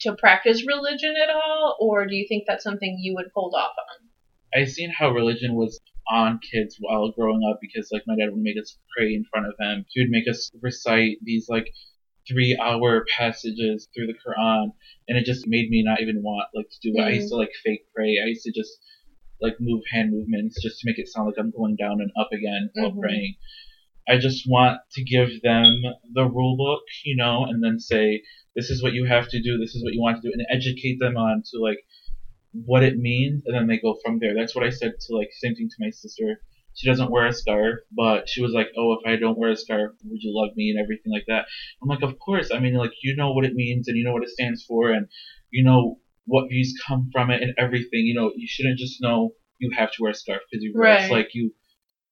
[0.00, 3.72] to practice religion at all, or do you think that's something you would hold off
[3.78, 4.60] on?
[4.60, 8.42] I've seen how religion was on kids while growing up because like my dad would
[8.42, 9.84] make us pray in front of him.
[9.90, 11.68] He would make us recite these like
[12.28, 14.72] three hour passages through the Quran
[15.08, 17.02] and it just made me not even want like to do it.
[17.02, 18.18] I used to like fake pray.
[18.22, 18.78] I used to just
[19.40, 22.28] like move hand movements just to make it sound like I'm going down and up
[22.32, 23.00] again while Mhm.
[23.00, 23.34] praying.
[24.08, 28.22] I just want to give them the rule book, you know, and then say,
[28.54, 30.46] this is what you have to do, this is what you want to do, and
[30.48, 31.78] educate them on to like
[32.64, 34.34] what it means, and then they go from there.
[34.34, 36.40] That's what I said to like same thing to my sister.
[36.74, 39.56] She doesn't wear a scarf, but she was like, "Oh, if I don't wear a
[39.56, 41.46] scarf, would you love me?" and everything like that.
[41.82, 44.12] I'm like, "Of course." I mean, like you know what it means, and you know
[44.12, 45.08] what it stands for, and
[45.50, 48.04] you know what views come from it, and everything.
[48.04, 51.02] You know, you shouldn't just know you have to wear a scarf because you it.
[51.02, 51.52] It's like you.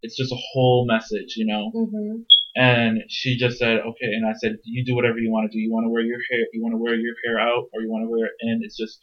[0.03, 1.73] It's just a whole message, you know.
[1.75, 2.23] Mm-hmm.
[2.57, 4.13] And she just said, okay.
[4.13, 5.59] And I said, you do whatever you want to do.
[5.59, 7.91] You want to wear your hair, you want to wear your hair out, or you
[7.91, 8.61] want to wear it in.
[8.63, 9.01] It's just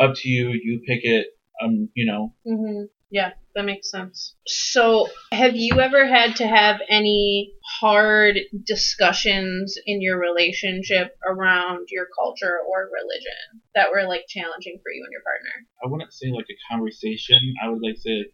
[0.00, 0.50] up to you.
[0.50, 1.26] You pick it.
[1.62, 2.84] Um, you know, Mm-hmm.
[3.10, 4.36] Yeah, that makes sense.
[4.46, 12.06] So, have you ever had to have any hard discussions in your relationship around your
[12.16, 15.66] culture or religion that were like challenging for you and your partner?
[15.84, 17.54] I wouldn't say like a conversation.
[17.62, 18.26] I would like say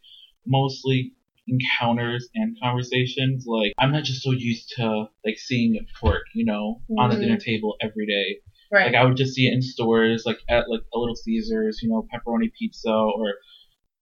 [0.47, 1.15] mostly
[1.49, 3.47] encounters and conversations.
[3.47, 7.39] Like I'm not just so used to like seeing pork, you know, on the dinner
[7.39, 8.41] table every day.
[8.73, 8.87] Right.
[8.87, 11.89] Like I would just see it in stores, like at like a Little Caesars, you
[11.89, 13.35] know, pepperoni pizza or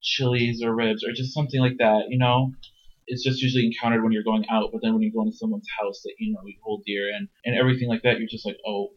[0.03, 2.53] chilies or ribs or just something like that, you know.
[3.07, 5.68] It's just usually encountered when you're going out, but then when you go into someone's
[5.81, 8.57] house that you know you hold dear and and everything like that, you're just like,
[8.66, 8.88] oh,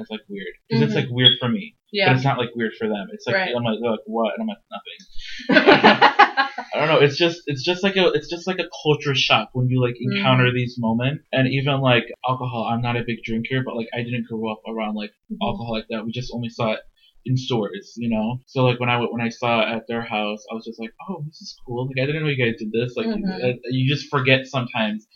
[0.00, 0.86] that's like weird because Mhm.
[0.86, 1.74] it's like weird for me,
[2.08, 3.06] but it's not like weird for them.
[3.12, 3.54] It's like Right.
[3.54, 5.00] I'm like, they're like what, and I'm like nothing.
[6.72, 6.98] I don't know.
[7.00, 9.94] It's just it's just like a it's just like a culture shock when you like
[10.00, 11.24] encounter these moments.
[11.32, 14.60] And even like alcohol, I'm not a big drinker, but like I didn't grow up
[14.68, 15.10] around like
[15.42, 16.04] alcohol like that.
[16.04, 16.80] We just only saw it
[17.26, 18.40] in stores, you know.
[18.46, 20.92] So like when I when I saw it at their house, I was just like,
[21.08, 21.86] oh, this is cool.
[21.88, 22.94] Like I didn't know you guys did this.
[22.96, 23.44] Like Mhm.
[23.44, 25.06] uh, you just forget sometimes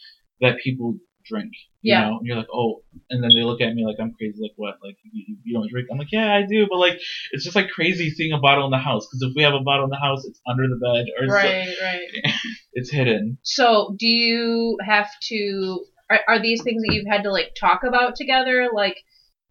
[0.40, 0.96] that people
[1.28, 1.52] drink.
[1.82, 2.08] You Yeah.
[2.08, 4.38] know, and you're like, oh, and then they look at me like I'm crazy.
[4.40, 4.76] Like what?
[4.82, 5.88] Like you, you don't drink?
[5.90, 6.66] I'm like, yeah, I do.
[6.68, 6.98] But like,
[7.32, 9.06] it's just like crazy seeing a bottle in the house.
[9.06, 11.34] Because if we have a bottle in the house, it's under the bed or so-
[11.34, 12.34] Right, right.
[12.72, 13.38] it's hidden.
[13.42, 15.84] So, do you have to?
[16.10, 18.68] Are, are these things that you've had to like talk about together?
[18.74, 18.96] Like,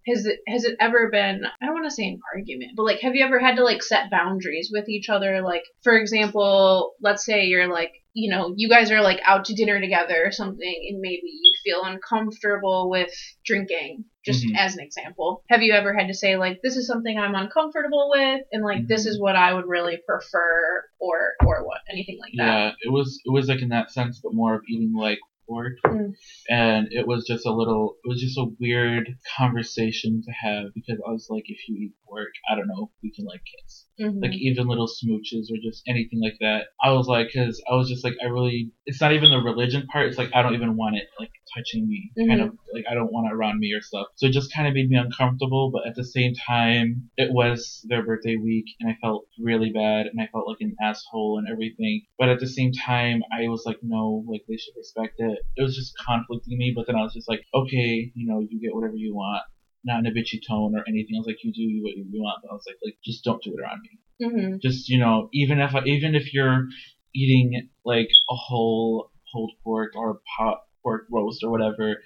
[0.08, 1.44] has it has it ever been?
[1.62, 3.84] I don't want to say an argument, but like, have you ever had to like
[3.84, 5.42] set boundaries with each other?
[5.42, 9.54] Like, for example, let's say you're like, you know, you guys are like out to
[9.56, 13.12] dinner together or something, and maybe you feel uncomfortable with
[13.46, 14.06] drinking.
[14.26, 14.56] Just Mhm.
[14.58, 18.10] as an example, have you ever had to say like, this is something I'm uncomfortable
[18.14, 19.10] with, and like, this Mhm.
[19.10, 22.46] is what I would really prefer, or or what, anything like that?
[22.46, 25.74] Yeah, it was it was like in that sense, but more of eating like pork,
[25.86, 26.14] Mm.
[26.50, 31.00] and it was just a little, it was just a weird conversation to have because
[31.08, 33.86] I was like, if you eat pork, I don't know if we can like kiss,
[34.00, 34.22] Mhm.
[34.22, 36.66] like even little smooches or just anything like that.
[36.82, 39.86] I was like, because I was just like, I really, it's not even the religion
[39.88, 40.08] part.
[40.08, 42.50] It's like I don't even want it like touching me, kind Mm-hmm.
[42.50, 44.08] of like I don't want it around me or stuff.
[44.16, 47.86] So it just kind of made me uncomfortable, but at the same time, it was
[47.90, 51.48] their birthday week, and I felt really bad, and I felt like an asshole and
[51.52, 52.02] everything.
[52.18, 55.33] But at the same time, I was like, no, like they should respect it.
[55.56, 58.60] It was just conflicting me, but then I was just like, okay, you know, you
[58.60, 59.44] get whatever you want.
[59.86, 61.16] Not in a bitchy tone or anything.
[61.16, 63.42] I was like, you do what you want, but I was like, like just don't
[63.44, 64.62] do it around me Mhm.
[64.62, 66.68] just you know even if even if you're
[67.16, 71.98] eating like a whole pulled pork or pot pork roast or whatever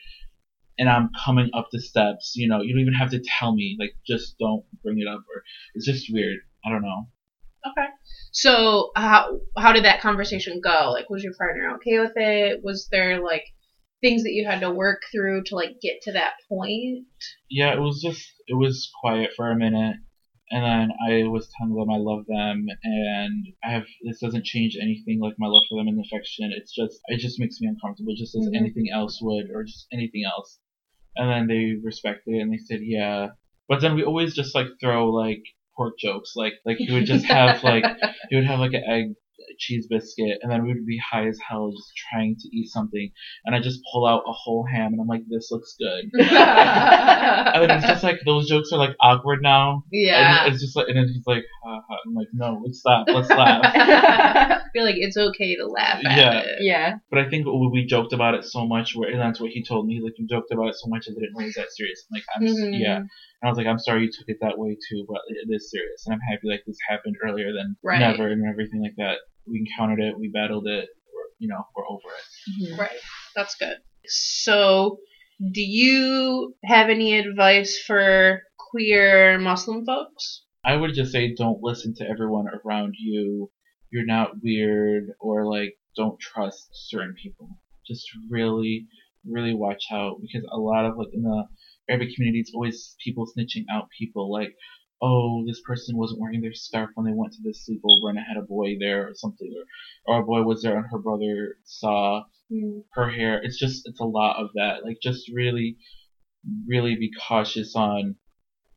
[0.80, 3.76] and i'm coming up the steps you know you don't even have to tell me
[3.80, 5.44] like just don't bring it up or
[5.76, 7.08] it's just weird i don't know
[7.66, 7.88] Okay.
[8.32, 10.92] So how how did that conversation go?
[10.92, 12.62] Like, was your partner okay with it?
[12.64, 13.44] Was there like
[14.02, 17.06] things that you had to work through to like get to that point?
[17.50, 19.96] yeah it was just it was quiet for a minute
[20.52, 24.78] and then I was telling them I love them and I have this doesn't change
[24.82, 26.52] anything like my love for them and affection.
[26.56, 28.56] It's just it just makes me uncomfortable just as Mhm.
[28.56, 30.60] anything else would or just anything else.
[31.18, 33.30] And then they respected it and they said yeah.
[33.68, 35.44] But then we always just like throw like
[35.78, 36.34] pork jokes.
[36.36, 37.86] Like like he would just have like
[38.30, 39.14] he would have like an egg
[39.60, 43.10] cheese biscuit and then we would be high as hell just trying to eat something
[43.46, 46.12] and I just pull out a whole ham and I'm like this looks good.
[47.58, 49.84] And then it's just like those jokes are like awkward now.
[49.92, 50.46] yeah.
[50.46, 51.98] And it's just like, and then he's like, ha, ha.
[52.06, 54.62] I'm like, no, let's stop, let's laugh.
[54.78, 56.40] feel like it's okay to laugh at Yeah.
[56.40, 56.48] it.
[56.62, 56.94] Yeah.
[57.10, 59.64] But I think we we joked about it so much, where and that's what he
[59.64, 60.00] told me.
[60.04, 62.06] Like, you joked about it so much, and I didn't raise that serious.
[62.06, 62.80] I'm like, I'm s- Mhm.
[62.80, 62.98] yeah.
[62.98, 63.10] And
[63.44, 66.06] I was like, I'm sorry you took it that way too, but it is serious,
[66.06, 68.00] and I'm happy like this happened earlier than Right.
[68.00, 69.18] never and everything like that.
[69.50, 72.78] We encountered it, we battled it, we're, you know, we're over it.
[72.80, 73.00] Right.
[73.36, 73.78] That's good.
[74.06, 75.00] So,
[75.58, 80.44] do you have any advice for queer Muslim folks?
[80.66, 83.50] I would just say don't listen to everyone around you.
[83.92, 87.50] You're not weird or like don't trust certain people.
[87.86, 88.88] Just really,
[89.26, 91.44] really watch out because a lot of like in the
[91.90, 94.56] Arabic community, it's always people snitching out people like,
[95.02, 98.24] oh, this person wasn't wearing their scarf when they went to this sleepover and I
[98.28, 99.52] had a boy there or something,
[100.06, 102.80] or, or a boy was there and her brother saw hmm.
[102.94, 103.42] her hair.
[103.44, 104.84] It's just it's a lot of that.
[104.84, 105.78] Like just really,
[106.68, 108.16] really be cautious on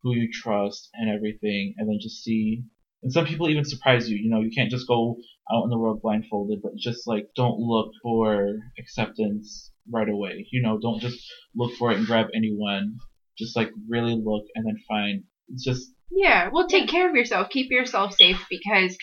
[0.02, 2.64] who you trust and everything, and then just see.
[3.02, 4.16] And some people even surprise you.
[4.16, 5.16] You know, you can't just go
[5.50, 10.46] out in the world blindfolded, but just like don't look for acceptance right away.
[10.52, 11.18] You know, don't just
[11.54, 12.96] look for it and grab anyone.
[13.38, 15.24] Just like really look and then find.
[15.48, 17.48] It's just Yeah, well, take care of yourself.
[17.50, 18.96] Keep yourself safe because,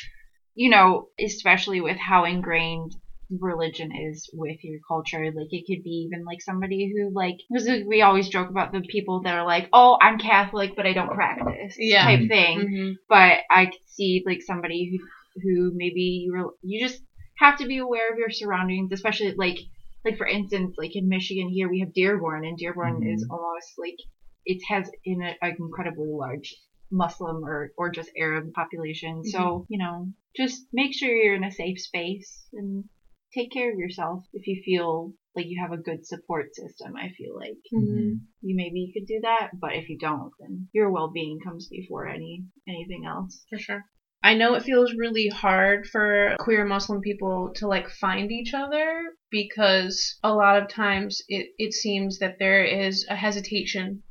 [0.54, 2.94] you know, especially with how ingrained
[3.30, 7.68] religion is with your culture, like it could be even like somebody who like because
[7.88, 11.12] we always joke about the people that are like, oh, I'm Catholic, but I don't
[11.14, 12.04] practice, Yeah.
[12.04, 12.60] type thing.
[12.60, 12.92] Mm-hmm.
[13.10, 17.02] But I could see like somebody who who maybe you were you just
[17.38, 19.58] have to be aware of your surroundings, especially like
[20.06, 23.14] like for instance, like in Michigan here we have Dearborn, and Dearborn Mhm.
[23.14, 23.98] is almost like
[24.46, 26.56] it has in an incredibly large
[26.92, 29.24] Muslim or or just Arab population.
[29.26, 32.86] So you know, just make sure you're in a safe space and
[33.38, 36.96] take care of yourself if you feel like you have a good support system.
[36.96, 38.14] I feel like Mm-hmm.
[38.42, 42.08] you maybe you could do that, but if you don't, then your well-being comes before
[42.08, 43.46] any anything else.
[43.50, 43.84] For sure.
[44.24, 48.88] I know it feels really hard for queer Muslim people to like find each other
[49.30, 54.02] because a lot of times it, it seems that there is a hesitation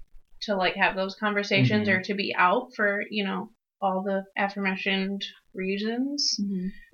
[0.42, 1.92] to like have those conversations Mhm.
[1.94, 5.22] or to be out for, you know, all the aforementioned
[5.54, 6.38] reasons.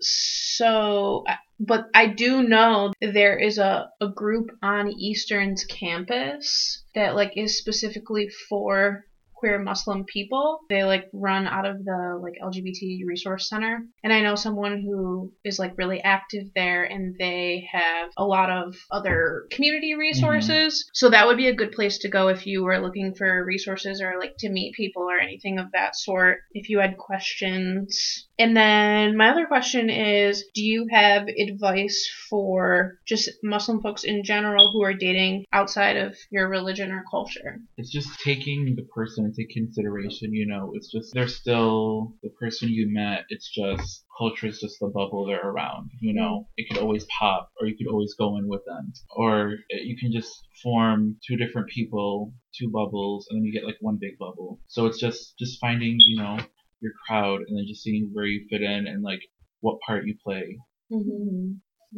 [0.00, 1.24] So,
[1.64, 7.58] but I do know there is a, a group on Eastern's campus that like is
[7.58, 9.04] specifically for
[9.42, 10.60] queer Muslim people.
[10.68, 13.84] They like run out of the like LGBT resource center.
[14.04, 18.50] And I know someone who is like really active there and they have a lot
[18.50, 20.00] of other community mm-hmm.
[20.00, 20.88] resources.
[20.94, 24.00] So that would be a good place to go if you were looking for resources
[24.00, 26.38] or like to meet people or anything of that sort.
[26.52, 28.28] If you had questions.
[28.42, 34.24] And then my other question is do you have advice for just Muslim folks in
[34.24, 37.60] general who are dating outside of your religion or culture?
[37.76, 40.72] it's just taking the person into consideration, you know.
[40.74, 43.26] It's just they're still the person you met.
[43.28, 46.48] It's just culture is just the bubble they're around, you know.
[46.56, 49.96] It could always pop, or you could always go in with them, or eh, you
[49.96, 50.32] can just
[50.64, 54.58] form two different people, two bubbles, and then you get like one big bubble.
[54.66, 56.38] So it's just just finding, you know,
[56.82, 59.20] your crowd, and then just seeing where you fit in and like
[59.60, 60.58] what part you play.
[60.92, 61.52] Mm-hmm.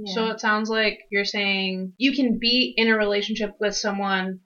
[0.07, 4.41] So it sounds like you're saying you can be in a relationship with someone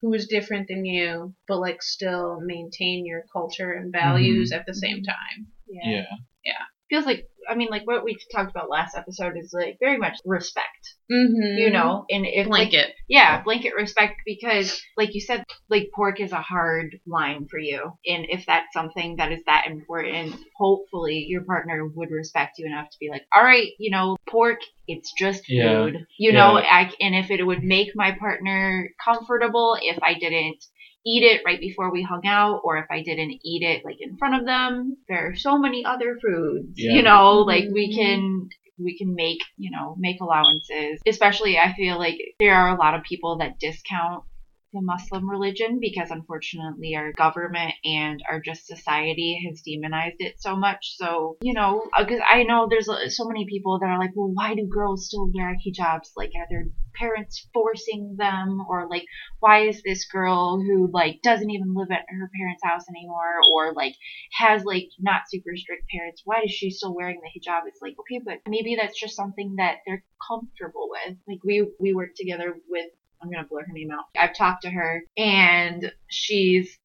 [0.00, 4.60] who is different than you, but like still maintain your culture and values mm-hmm.
[4.60, 5.04] at the same mm-hmm.
[5.06, 5.46] time.
[5.68, 6.04] yeah.
[6.44, 6.52] Yeah.
[6.90, 10.18] Feels like I mean, like what we talked about last episode is like very much
[10.24, 11.58] respect, Mm-hmm.
[11.58, 12.72] you know, and if like,
[13.08, 17.92] yeah, blanket respect because, like you said, like pork is a hard line for you,
[18.06, 22.88] and if that's something that is that important, hopefully your partner would respect you enough
[22.90, 25.84] to be like, all right, you know, pork, it's just Yeah.
[25.84, 30.64] food, you know, I and if it would make my partner comfortable if I didn't
[31.04, 34.16] eat it right before we hung out or if I didn't eat it like in
[34.16, 34.96] front of them.
[35.08, 36.92] There are so many other foods, Yeah.
[36.92, 37.48] you know, mm-hmm.
[37.48, 41.00] like we can we can make, you know, make allowances.
[41.06, 44.24] Especially I feel like there are a lot of people that discount
[44.72, 50.56] the Muslim religion because unfortunately our government and our just society has demonized it so
[50.56, 50.96] much.
[50.96, 54.54] So, you know, because I know there's so many people that are like, well, why
[54.54, 56.10] do girls still wear hijabs?
[56.16, 58.64] Like, are their parents forcing them?
[58.68, 59.04] Or like,
[59.40, 63.72] why is this girl who like doesn't even live at her parents' house anymore or
[63.74, 63.94] like
[64.32, 67.62] has like not super strict parents, why is she still wearing the hijab?
[67.66, 71.16] It's like, okay, but maybe that's just something that they're comfortable with.
[71.28, 72.86] Like we we work together with
[73.22, 74.04] I'm gonna blur her name out.
[74.18, 76.76] I've talked to her and she's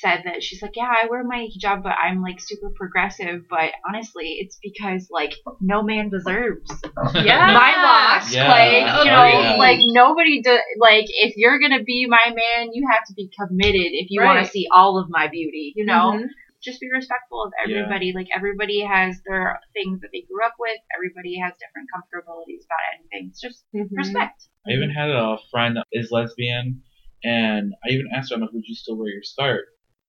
[0.00, 3.70] said that she's like, Yeah, I wear my hijab but I'm like super progressive, but
[3.86, 6.68] honestly it's because like no man deserves
[7.14, 7.52] Yeah.
[7.54, 8.32] my box.
[8.34, 8.48] Yeah.
[8.48, 9.56] Like, you know, Yeah.
[9.58, 13.92] like nobody do like if you're gonna be my man, you have to be committed
[13.92, 16.12] if you want to see all of my beauty, you know?
[16.16, 16.26] Mhm.
[16.64, 17.76] Just be respectful of Yeah.
[17.76, 18.12] everybody.
[18.12, 20.78] Like everybody has their things that they grew up with.
[20.96, 23.28] Everybody has different comfortabilities about anything.
[23.30, 23.88] It's just Mhm.
[23.92, 24.48] respect.
[24.66, 26.82] I even had a friend that is lesbian,
[27.22, 29.60] and I even asked her, I'm like, would you still wear your scarf?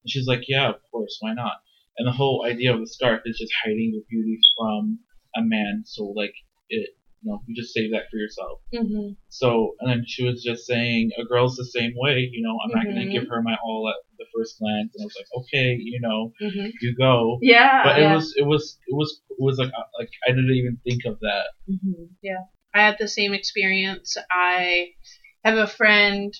[0.04, 1.58] And she's like, yeah, of course, why not?
[1.98, 5.00] And the whole idea of the scarf is just hiding your beauty from
[5.36, 6.36] a man, so like
[6.70, 6.90] it,
[7.26, 8.62] you know, you just save that for yourself.
[8.74, 9.16] Mhm.
[9.30, 12.72] So, and then she was just saying, a girl's the same way, you know, I'm
[12.72, 12.96] not Mhm.
[12.96, 14.94] gonna give her my all at the first glance.
[14.96, 16.72] And I was like, okay, you know, Mhm.
[16.82, 17.40] you go.
[17.42, 17.84] Yeah.
[17.84, 18.12] But yeah.
[18.12, 21.20] it was, it was, it was, it was like, like I didn't even think of
[21.22, 21.48] that.
[22.22, 22.44] Yeah.
[22.74, 24.18] I had the same experience.
[24.30, 24.94] I
[25.44, 26.34] have a friend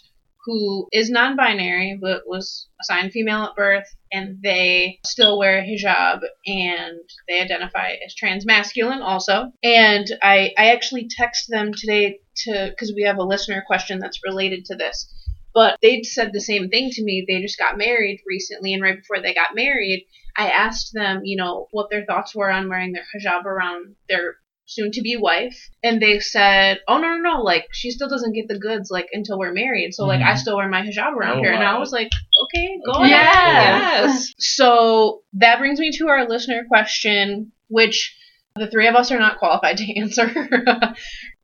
[0.46, 5.64] who is non binary but was assigned female at birth, and they still wear a
[5.64, 9.52] hijab and they identify as trans masculine also.
[9.64, 14.24] And I, I actually text them today to because we have a listener question that's
[14.24, 15.12] related to this.
[15.54, 17.26] But they said the same thing to me.
[17.26, 20.06] They just got married recently, and right before they got married,
[20.38, 24.36] I asked them, you know, what their thoughts were on wearing their hijab around their
[24.68, 28.34] soon to be wife and they said oh no no no like she still doesn't
[28.34, 30.38] get the goods like until we're married so like i Mhm.
[30.38, 32.10] still wear my hijab around Oh, here and i was like
[32.44, 33.54] okay go Okay, ahead cool.
[33.54, 38.16] yes so that brings me to our listener question which
[38.56, 40.28] the three of us are not qualified to answer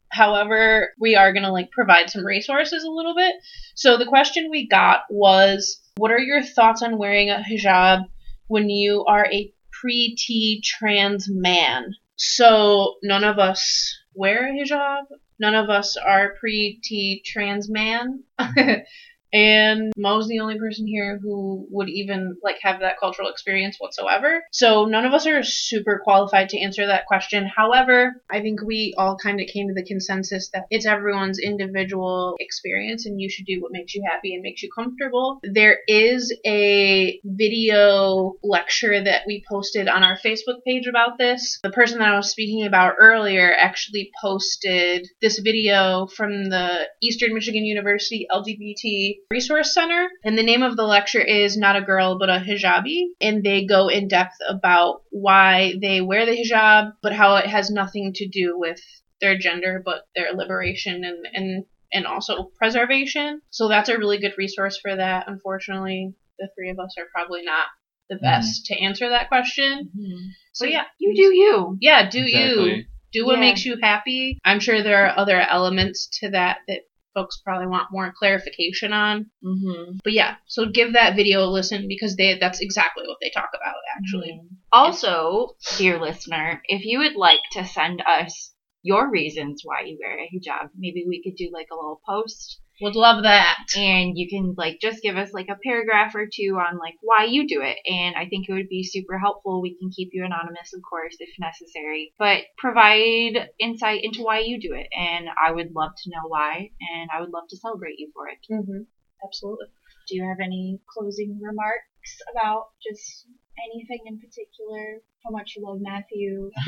[0.09, 3.34] however we are going to like provide some resources a little bit
[3.76, 8.03] so the question we got was what are your thoughts on wearing a hijab
[8.47, 11.95] when you are a pre-T trans man.
[12.24, 15.05] So none of us wear a hijab.
[15.39, 18.24] None of us are pre-T trans man.
[19.34, 24.43] and Mo's the only person here who would even like have that cultural experience whatsoever.
[24.51, 27.49] So none of us are super qualified to answer that question.
[27.55, 32.36] However, I think we all kind of came to the consensus that it's everyone's individual
[32.39, 35.39] experience and you should do what makes you happy and makes you comfortable.
[35.43, 41.59] There is a video lecture that we posted on our Facebook page about this.
[41.63, 47.34] The person that I was speaking about earlier actually posted this video from the Eastern
[47.34, 50.09] Michigan University LGBT Resource Center.
[50.24, 53.07] And the name of the lecture is Not a Girl But a Hijabi.
[53.19, 57.69] And they go in depth about why they wear the hijab, but how it has
[57.69, 58.80] nothing to do with
[59.19, 63.41] their gender, but their liberation and, and and also preservation.
[63.49, 65.26] So that's a really good resource for that.
[65.28, 67.65] Unfortunately, the three of us are probably not
[68.09, 68.26] the mm-hmm.
[68.26, 69.89] best to answer that question.
[69.95, 70.28] Mm-hmm.
[70.53, 71.78] So yeah, You do you.
[71.82, 73.41] yeah, do you do what Yeah.
[73.41, 74.39] makes you happy?
[74.43, 76.82] I'm sure there are other elements to that that
[77.14, 79.30] folks probably want more clarification on.
[79.43, 79.97] Mm-hmm.
[80.03, 83.49] But yeah, so give that video a listen because they that's exactly what they talk
[83.53, 84.41] about actually.
[84.72, 88.53] Also, dear listener, if you would like to send us
[88.84, 92.61] your reasons why you wear a hijab, maybe we could do like a little post
[92.82, 93.57] Would love that.
[93.77, 97.25] and you can like just give us like a paragraph or two on like why
[97.25, 100.25] you do it and i think it would be super helpful we can keep you
[100.25, 105.51] anonymous of course if necessary but provide insight into why you do it and i
[105.51, 108.82] would love to know why and i would love to celebrate you for it Mm-hmm.
[109.23, 109.67] Absolutely.
[110.07, 113.27] do you have any closing remarks about just
[113.71, 116.49] anything in particular how much you love matthew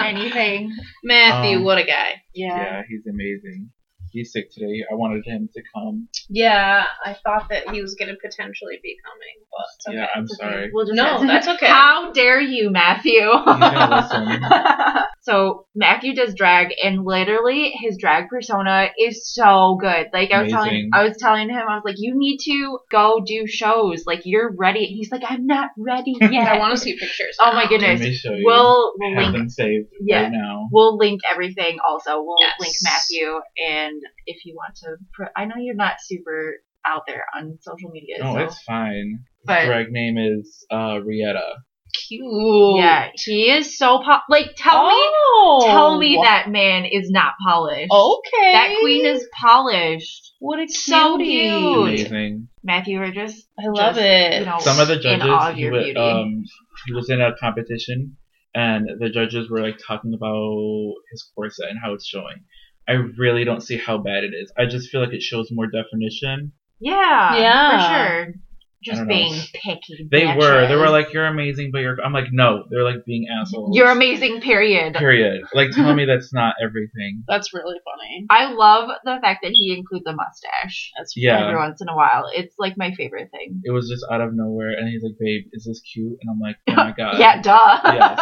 [0.00, 0.72] anything
[1.02, 2.22] Matthew, Um, what a guy.
[2.34, 3.70] yeah, he's amazing.
[4.12, 4.84] He's sick today.
[4.90, 6.08] I wanted him to come.
[6.28, 9.98] Yeah, I thought that he was going to potentially be coming, but okay.
[9.98, 10.70] Yeah, I'm sorry.
[10.72, 11.66] We'll just No, that's okay.
[11.66, 13.20] How dare you, Matthew?
[13.20, 20.06] gonna so Matthew does drag, and literally his drag persona is so good.
[20.12, 23.20] Like I was telling, I was telling him, I was like, you need to go
[23.24, 24.04] do shows.
[24.06, 24.86] Like you're ready.
[24.86, 26.48] He's like, I'm not ready yet.
[26.48, 27.36] I want to see pictures.
[27.40, 28.00] Oh my goodness.
[28.00, 28.42] Let me show you.
[28.44, 30.22] We'll we'll have link them saved Yeah.
[30.24, 30.68] right now.
[30.72, 32.22] We'll link everything also.
[32.22, 32.54] We'll Yes.
[32.60, 36.54] link Matthew and if you want to pr- I know you're not super
[36.86, 38.16] out there on social media.
[38.20, 39.20] No, so it's fine.
[39.40, 41.56] His But- drag name is uh, Rietta.
[41.92, 42.76] Cute.
[42.76, 47.32] yeah, he is so po- like tell me oh, tell me that man is not
[47.44, 47.90] polished.
[47.90, 48.52] Okay.
[48.52, 50.34] That queen is polished.
[50.38, 51.48] what a so cutie.
[51.48, 52.06] cute.
[52.06, 52.48] Amazing.
[52.62, 54.38] Matthew are I love just, it.
[54.40, 55.96] You know, Some of the judges, of he, your wa- beauty.
[55.98, 56.44] um,
[56.86, 58.16] he was in a competition,
[58.54, 62.44] and the judges were like talking about his corset and how it's showing.
[62.90, 64.52] I really don't see how bad it is.
[64.58, 66.52] I just feel like it shows more definition.
[66.80, 67.70] yeah, Yeah.
[67.70, 68.34] for sure.
[68.82, 69.14] Just don't know.
[69.14, 70.08] being picky.
[70.10, 70.66] They were.
[70.66, 71.98] They were like, "You're amazing," but you're.
[72.02, 72.64] I'm like, no.
[72.70, 73.76] They're like being assholes.
[73.76, 74.40] you're amazing.
[74.40, 74.94] Period.
[74.94, 75.42] Period.
[75.52, 77.22] Like, tell me that's not everything.
[77.28, 78.24] That's really funny.
[78.30, 80.92] I love the fact that he includes a mustache.
[80.96, 81.44] That's Yeah.
[81.44, 82.24] every once in a while.
[82.34, 83.60] It's like my favorite thing.
[83.64, 86.40] It was just out of nowhere, and he's like, "Babe, is this cute?" And I'm
[86.40, 87.80] like, "Oh my god." yeah, duh.
[87.84, 88.18] Yes.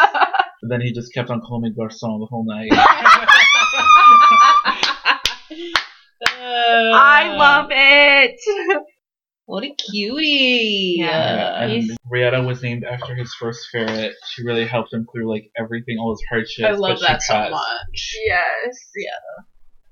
[0.60, 2.72] But then he just kept on calling me garçon the whole night.
[6.94, 8.40] I love it.
[9.50, 10.96] What a cutie.
[10.98, 11.62] Yeah.
[11.62, 14.12] and he's- Rihanna was named after his first ferret.
[14.28, 16.66] She really helped him through like everything, all his hardships.
[16.68, 17.50] I love but she that so passed.
[17.52, 18.14] much.
[18.26, 18.76] Yes.
[18.94, 19.44] Yeah.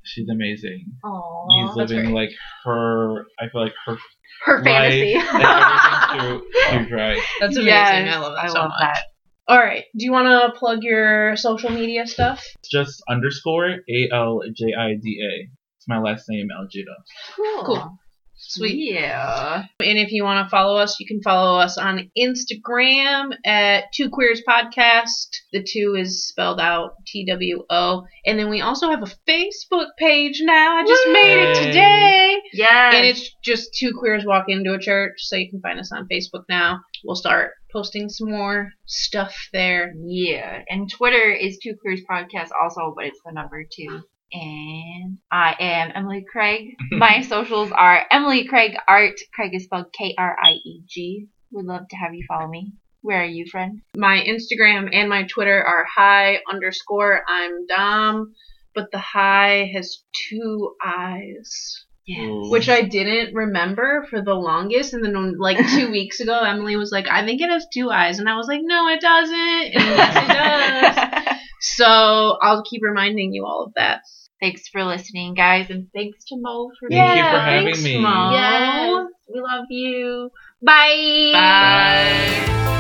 [0.03, 0.85] She's amazing.
[1.03, 1.47] Aww.
[1.53, 2.15] He's that's living great.
[2.29, 2.31] like
[2.65, 3.25] her.
[3.41, 3.97] I feel like her
[4.45, 5.15] Her fantasy.
[5.15, 7.15] life and everything through, through Dry.
[7.41, 7.67] That's amazing.
[7.67, 8.79] Yes, I love that I so love much.
[8.81, 9.03] that.
[9.49, 9.85] All right.
[9.97, 12.45] Do you want to plug your social media stuff?
[12.59, 15.49] It's just underscore A L J I D A.
[15.87, 16.97] It's my last name, Aljida.
[17.37, 17.65] Cool.
[17.65, 17.99] Cool.
[18.39, 18.93] Sweet.
[18.93, 19.65] Yeah.
[19.81, 24.11] And if you want to follow us, you can follow us on Instagram at Two
[24.11, 25.29] Queers Podcast.
[25.53, 28.03] The two is spelled out T W O.
[28.27, 30.77] And then we also have a Facebook page now.
[30.77, 32.43] I just made it today.
[32.53, 32.91] Yeah.
[32.95, 35.15] And it's just Two Queers Walk Into a Church.
[35.19, 36.81] So you can find us on Facebook now.
[37.05, 39.93] We'll start posting some more stuff there.
[40.05, 44.03] Yeah, and Twitter is Two Queers Podcast also, but it's the number two.
[44.33, 46.77] And I am Emily Krieg.
[46.93, 49.15] My socials are Emily Krieg Art.
[49.35, 51.29] Krieg is spelled K R I E G.
[51.53, 52.73] Would love to have you follow me.
[53.03, 53.83] Where are you, friend?
[53.97, 58.35] My Instagram and my Twitter are hi underscore I'm Dom.
[58.75, 61.85] But the hi has two eyes.
[62.09, 62.51] Ooh.
[62.51, 64.95] which I didn't remember for the longest.
[64.95, 68.21] And then, like two weeks ago, Emily was like, "I think it has two eyes,"
[68.21, 71.36] and I was like, "No, it doesn't." And yes, it does.
[71.61, 74.03] So I'll keep reminding you all of that.
[74.41, 77.83] Thanks for listening, guys, and thanks to Mo for Thank you being for having thanks,
[77.83, 77.99] me.
[77.99, 78.31] Mo.
[78.33, 80.31] Yes, we love you.
[80.63, 81.31] Bye.
[81.33, 82.73] Bye.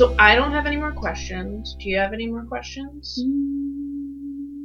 [0.00, 1.76] So I don't have any more questions.
[1.78, 3.22] Do you have any more questions?
[3.22, 4.64] Mm.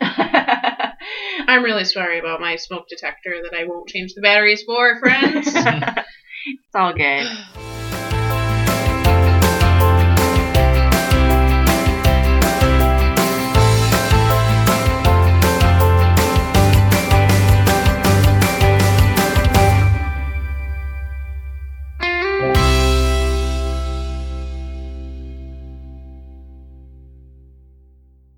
[1.46, 5.46] I'm really sorry about my smoke detector that I won't change the batteries for, friends.
[5.54, 7.28] it's all good.